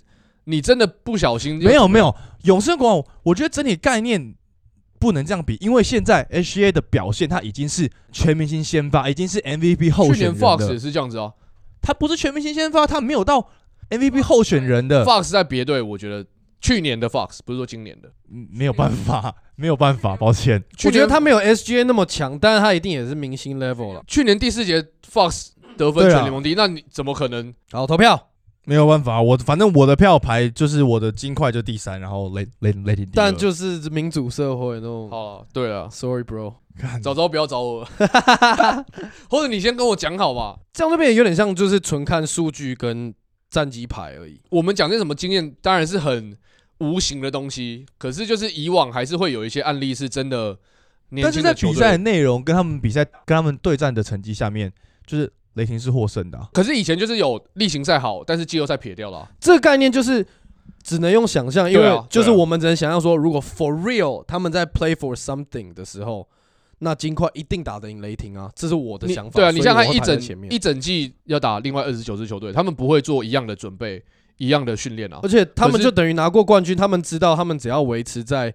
[0.46, 4.34] 你真的不小心没有没有，勇士国王，我觉得整体概念
[5.00, 10.80] 不能这样比，因为现在 HGA 的表现，他已经是全明星先发，已经是 MVP 候去年选人 Fox 也。
[10.80, 11.34] 是这样子啊
[11.82, 13.50] 他不是全明星先发，他没有到
[13.90, 16.26] MVP 候选人的，，Fox 在别队，我觉得
[16.66, 20.64] 去年的 Fox 不是说今年的，嗯没有办法， 没有办法，抱歉。
[20.86, 24.04] 我觉得他没有 SGA 那么强，但是他一定也是明星 level 了。
[24.08, 24.82] 去年第四节
[25.12, 27.54] Fox 得分对啊全联盟第一，那你怎么可能？
[27.72, 28.30] 好，投票。
[28.68, 33.14] 没有办法，我反正我的票排就是我的金块就第三，然后雷雷雷霆第二。
[33.14, 35.08] 但就是民主社会那种。
[35.08, 36.56] 好了，对了，Sorry, bro。
[36.76, 37.88] 看早知道不要找我，
[39.30, 40.58] 或者你先跟我讲好吧。
[40.74, 43.14] 这样那边也有点像，就是纯看数据跟
[43.52, 44.42] 战绩牌而已。
[44.50, 46.36] 我们讲些什么经验，当然是很
[46.80, 50.58] 无形的东西，可是就是以往还是会有一些案例是真的
[51.10, 51.98] 年但是轻的球在比赛的。
[52.00, 54.72] 内容跟他们比赛跟他们对战的成绩下面，
[55.06, 60.26] 就是雷霆是获胜的啊、可是以前就是有例行赛好，但是季后赛撇掉了啊、这个概念就是
[60.84, 66.28] 只能用想象，因为就是我们只能想象说，如果 for real 他们在 play for something 的时候，
[66.80, 69.40] 那金块一定打得赢雷霆啊，这是我的想法。
[69.40, 74.04] 对啊，你所以我会想想看一整前面一整季要打另外二十九支球队，他们不会做一样的准备、
[74.38, 75.30] 一样的训练啊而。
[75.30, 78.54] 且他们就等于拿过冠军，他们知道他们只要维持在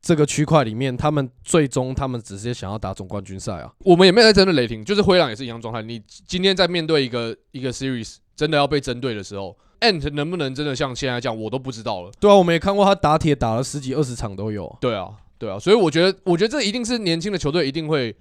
[0.00, 3.72] 这个区块里面，他们最终他们只是想要打总冠军赛啊。
[3.80, 5.82] 我们也没有在针对雷霆，就是灰狼也是一样状态。
[5.82, 12.10] 你今天在面对一个一个 series 真的要被针对的时候，Ant 能不能真的像现在这样，我都不知道了。
[12.20, 14.76] 对啊，我们也看过他打铁打了十几二十场都有。
[14.80, 15.08] 对啊，
[15.38, 18.14] 对啊，所以我觉得，我觉得这一定是年轻的球队一定会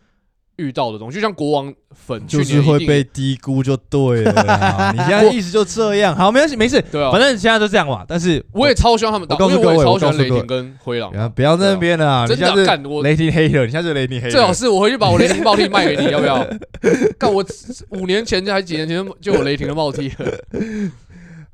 [0.58, 4.92] 遇到的东西，就像国王粉就是会被低估就对了啦。
[4.96, 8.06] 你现在意思就这样，好，没关系，没事，对啊，反正现在就这样嘛。
[8.08, 11.18] 但是我也超希望他们打，我告诉因为我也超喜欢雷霆跟灰狼不。
[11.18, 16.46] 要不要在那边了啊，你真的现在是啊干我雷霆黑了，你现在是雷霆黑人，最好是我回去把我雷霆帽 T 卖给你，要不要？
[17.18, 17.44] 干我
[17.90, 20.40] 五年前还几年前就有雷霆的帽 T 了。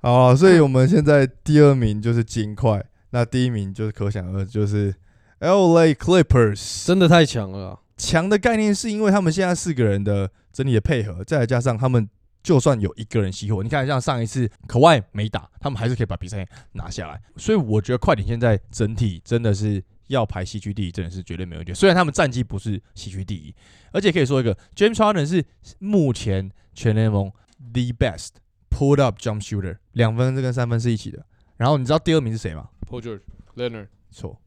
[0.02, 4.94] 好啊，所以我们现在第二名就是金块，那第一名就是可想而知就是
[5.40, 6.86] LA Clippers。
[6.88, 12.10] 真的太强了啊、强的概念是因为他们现在四个人的整体的配合，再加上他们
[12.42, 17.22] 就算有一个人熄火，你看像上一次可外没打，他们还是可以把比赛拿下来。
[17.38, 21.76] 所以我觉得快艇现在整体真的是要排西区第一，真的是绝对没问题。
[21.76, 23.54] 虽然他们战绩不是西区第一，
[23.92, 25.46] 而且可以说一个 James Harden 是
[25.78, 27.32] 目前全联盟
[27.72, 28.30] the best
[28.72, 31.24] pull up jump shooter，两分跟三分是一起的。
[31.58, 33.22] 然后你知道第二名是谁吗？Paul George、
[33.56, 34.42] Leonard、错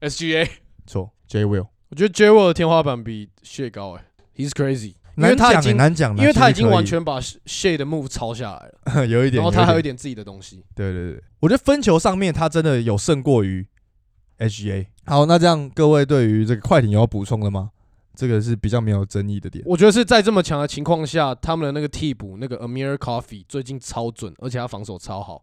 [0.00, 0.50] SGA，
[0.84, 1.68] 错，J Will。
[1.96, 4.04] 我觉得 J w 的天花板比 Shea 高哎、
[4.34, 10.62] h e s crazy，因为难讲欸他已经难讲，因为他已经完全把 Shay 的 move 抄下来了， 有一点，然后他还有一点点自己的东西。
[10.74, 13.66] 对对对，我觉得分球上面他真的有胜过于
[14.36, 14.88] HGA。
[15.06, 17.70] 好，那这样各位对于这个快艇有要补充的吗？
[18.14, 19.64] 这个是比较没有争议的点。
[19.66, 25.42] 我觉得是在这么强的情况下，他们的那个替补那个 Amir Coffee 最近超准，而且他防守超好，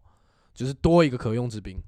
[0.54, 1.82] 就是多一个可用之兵。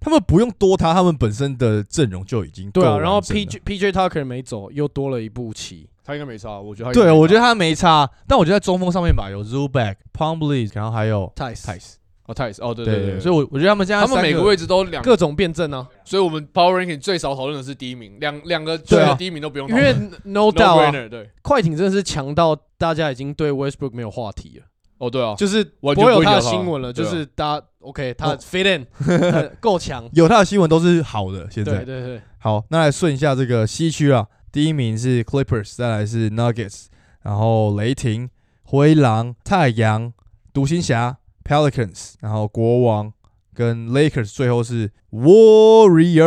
[0.00, 5.88] 他们不用多他，他们本身的阵容就已经对啊，然后完整了 PJ PJ Tucker 没走，又多了一步棋。
[6.02, 7.20] 他应该没差，我觉得他应该对，没差。
[7.20, 11.92] 我觉得他没差，但我觉得在中锋上面吧，有 Zuback、Pombly，然后还有 Tice Tice。
[12.26, 24.66] 哦 t i c e 哦对对对对，所以我我觉得他们现在他们每个位置都两各种辩证啊，所以我们 Power Ranking 最少讨论的是第一名，两两个对啊队的第一名都不用因为讨论 No No doubt 对，快艇真的是强到大家已经对 Westbrook 没有话题了，
[25.00, 30.06] 哦对啊，就是不完全会有他的新闻了，就对啊是大家 OK，他哦 fit in 呃 够强。
[30.12, 31.50] 有他的新闻都是好的。
[31.50, 36.88] 现在对对对，好，那来顺一下这个西区啊，第一名是 Clippers，再来是 Nuggets，
[37.22, 38.28] 然后雷霆、
[38.64, 40.12] 灰狼、太阳、
[40.52, 43.10] 独行侠、Pelicans，然后国王
[43.54, 46.20] 跟 Lakers，最后是 Warriors，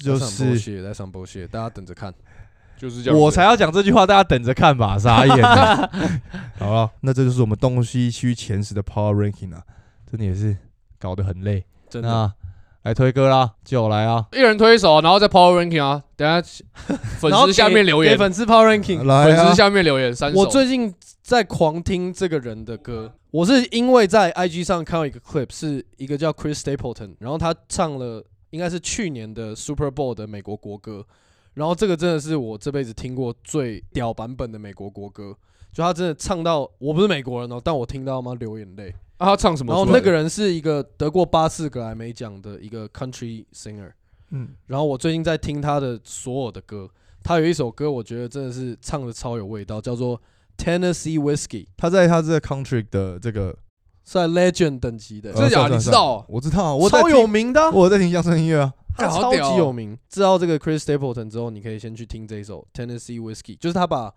[0.00, 2.12] 就在上是在上 bullshit，大家等着看。
[2.82, 3.18] 就是这样。
[3.18, 5.36] 我才要讲这句话，大家等着看吧，傻眼。
[6.58, 9.62] 好了，那这就是我们东西区前十的 Power Ranking 啊，
[10.10, 10.56] 真的也是
[10.98, 11.64] 搞得很累。
[11.88, 12.08] 真的。
[12.08, 12.32] 那
[12.82, 14.26] 来推歌啦，就来啊！
[14.32, 16.02] 一人推一首，然后再 Power Ranking 啊。
[16.16, 16.42] 等下
[17.20, 19.04] 粉丝下面留言给，粉丝 Power Ranking。
[19.04, 19.54] 来啊粉丝！
[19.54, 20.40] 下面留言三首。
[20.40, 20.92] 我最近
[21.22, 31.06] 在狂听这个人的歌，我是因为在 IG 上看到一个 clip，是一个叫 Chris Stapleton，然后他唱了应该是去年的 Super Bowl 的美国国歌，
[31.54, 35.36] 然后这个真的是我这辈子听过最屌版本的美国国歌，
[35.72, 38.94] 就他真的唱到我不是美国人哦，但我听到妈流眼泪。
[39.18, 39.84] 啊，他唱什么然？
[39.84, 43.92] 后那个人是一个得过八次格莱美奖的一个 country singer，
[44.30, 46.90] 嗯，然后我最近在听他的所有的歌，
[47.22, 50.20] 他有一首歌我觉得真的是唱的超有味道，叫做
[50.56, 53.56] Tennessee Whiskey，他在他这个 country 的这个，
[54.04, 58.72] 是在 legend 等级的，真的假你知道我知道，我在超有名的啊，我在听乡村音乐啊。
[58.94, 59.96] 他超级有名。
[60.08, 64.12] 知道这个 Chris Stapleton 之后，你可以先去听这一首 Tennessee Whiskey，就是他把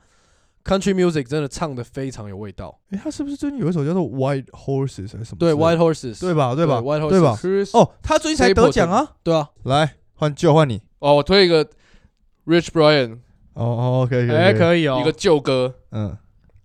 [0.65, 2.77] country music 真的唱的非常有味道。
[2.89, 6.53] 诶，他是不是最近有一首叫做 White Horses 还是什么对？White Horses，对吧？
[6.53, 7.37] 对吧？？White Horses，对吧
[7.73, 9.13] 哦，他最近才得奖啊！
[9.23, 10.81] 对啊，来，换就换你。
[10.99, 11.65] 哦，我推一个
[12.45, 13.19] Rich Brian
[13.53, 16.17] 哦哦可以哎，以，可以哦一个，旧歌，嗯，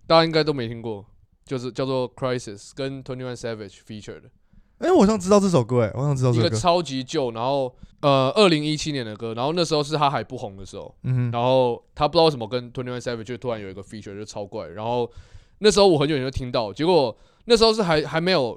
[0.09, 1.07] 大家应该都没听过，
[1.51, 4.31] 就是叫做 Crisis，跟 Twenty One Savage feature 的
[4.79, 6.47] 哎，我想知道这首歌，哎，我想知道这首歌。
[6.47, 15.11] 一个超级旧，然后呃，二零一七年的歌，然后那时候是他还不红的时候，嗯哼，然后他不知道为什么跟 Twenty One Savage 就突然有一个 feature 就超怪，然后
[15.59, 17.17] 那时候我很久以前就听到，结果
[17.47, 18.57] 那时候是还还没有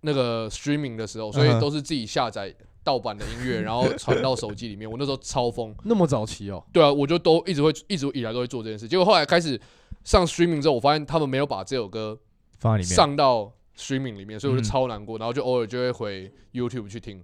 [0.00, 4.90] 那个 streaming 的时候，所以都是自己下载盗版的音乐， 然后传到手机里面。
[4.90, 8.88] 我那时候超疯，那么早期哦，对啊，我就都一直会一直以来都会做这件事。
[8.88, 9.58] 结果后来开始
[10.06, 12.18] 上 streaming 之后，我发现他们没有把这首歌
[12.60, 12.96] 放在里面。
[12.96, 17.22] 上到 streaming 里面，所以我就嗯超难过，然后就偶尔就会回 YouTube 去听。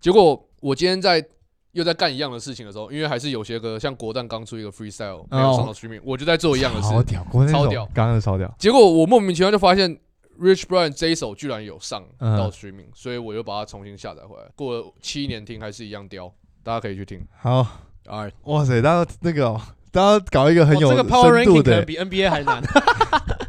[0.00, 1.24] 结果我今天在
[1.72, 6.88] 又在干一样的事情的时候，因为还是有些歌，像国蛋刚出一个 freestyle 没有上到 streaming，、我就在做一样的事。
[6.88, 8.52] 超屌，国超屌刚刚的超屌。
[8.58, 9.94] 结果我莫名其妙就发现
[10.40, 14.50] Rich Brian 这一首居然有上嗯到 streaming，、所以我又把它重新下载回来。
[14.56, 16.32] 过了七年听还是一样屌，
[16.62, 17.24] 大家可以去听。
[17.38, 17.66] 好，
[18.06, 19.60] 哎，哇塞，大家那个哦，
[19.92, 21.84] 大家搞一个很有哇这个 Power。
[21.84, 22.62] 比 NBA 还难。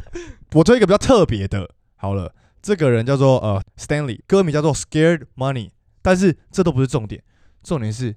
[0.54, 7.20] 我做一个比较特别的，好了，这个人叫做呃 Stanley，歌名叫做 Scared Money，但是这都不是重点，
[7.64, 8.14] 重点是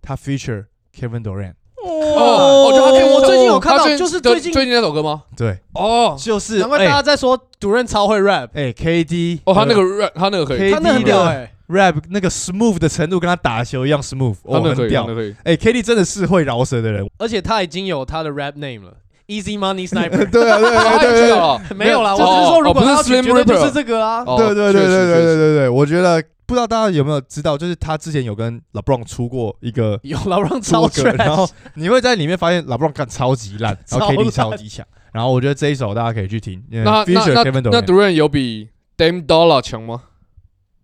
[0.00, 0.66] 他 feature
[0.98, 5.24] Kevin Durant，哦，就他哎我最近有看到就是最近最最近那首歌吗？
[5.36, 15.06] 对，哦就是难怪大家在说主任超会 rap，哎、KD 哦，他那个 rap，他那个可以，他那很屌哎，rap 那个 smooth 的程度跟他打球一样 smooth，哦，很屌。
[15.44, 18.94] 哎、k d 真的是会饶舌的人，而且他已经有他的 rap name 了
[19.28, 20.28] ，Easy Money Sniper。
[20.30, 24.24] 对啊，对啊，对对对， 哦没有啦，我只是说，如果哦不是他要举 Slim 绝对就 Reaper 是这个啊。
[24.26, 38.68] 哦对对对对对对对对，我觉得不知道大家有没有知道，就是他之前有跟 LeBron 出过一个 有老让超出歌，然后你会在里面发现 LeBron 干超级烂，然后超 KD 烂超级强，然后我觉得这一首大家可以去听，那那那 Durant，Durant 有比
[38.98, 40.02] Dame Dollar 强吗？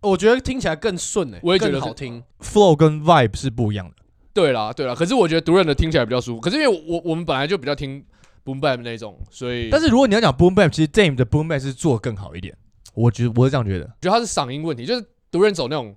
[0.01, 2.23] 我觉得听起来更顺哎，我也觉得好听。
[2.39, 3.95] flow 跟 vibe 是不一样的。
[4.33, 4.95] 对啦，对啦。
[4.95, 6.41] 可是我觉得 Durant 的听起来比较舒服。
[6.41, 8.03] 可是因为我我我们本来就比较听
[8.43, 12.55] Boom Bap 那种，所以但是如果你要讲 boom bap，其实 Dame 的 boom bap 是做更好一点，
[12.95, 13.85] 我觉得我是这样觉得。
[13.85, 15.95] 我觉得他是嗓音问题，就是 Durant 走那种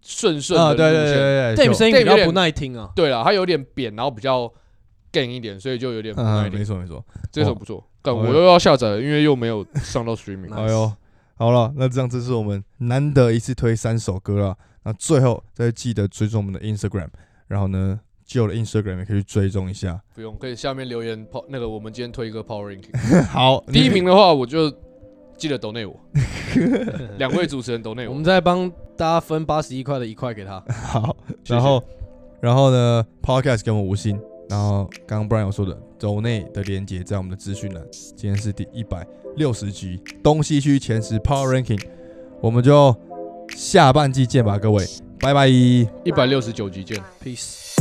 [0.00, 0.76] 顺顺啊，的。
[0.76, 2.90] 对对对对对，Dame 就声音比较不耐听啊。
[2.96, 4.52] 对啦，他有点扁，然后比较
[5.12, 6.64] gang 一点，所以就有点不耐嗯，听没。
[6.64, 7.04] 错没错。
[7.30, 10.52] 这首不错，但哦我又要下载了，因为又没有上到 streaming。
[10.52, 10.92] 哎呦，
[11.36, 14.56] 好了，那这样这是我们难得一次推三首歌了。
[14.84, 17.08] 那最后再记得追踪我们的 Instagram，
[17.48, 20.00] 然后呢，旧的 Instagram 也可以去追踪一下。
[20.14, 22.96] 不用，可以下面留言抛那个，我们今天推一个 Power Ranking。
[23.28, 24.72] 好，第一你名的话，我就
[25.36, 25.94] 记得抖内我，
[27.18, 28.24] 两位主持人抖内我我们。
[28.24, 30.58] 再帮大家分八十一块的一块给他。
[30.72, 31.14] 好，
[31.44, 31.82] 然后
[32.40, 34.18] 然后呢，Podcast 给我们五星，
[34.48, 37.84] 然后刚刚 Brian 有说的，周内的连接在我们的资讯栏。
[37.90, 39.06] 今天是第一百
[39.36, 41.80] 六十局东西区前十 Power Ranking，
[42.40, 42.96] 我们就
[43.54, 44.84] 下半季见吧，各位，
[45.20, 45.46] 拜拜！
[45.46, 47.76] 一百六十九局见，Peace。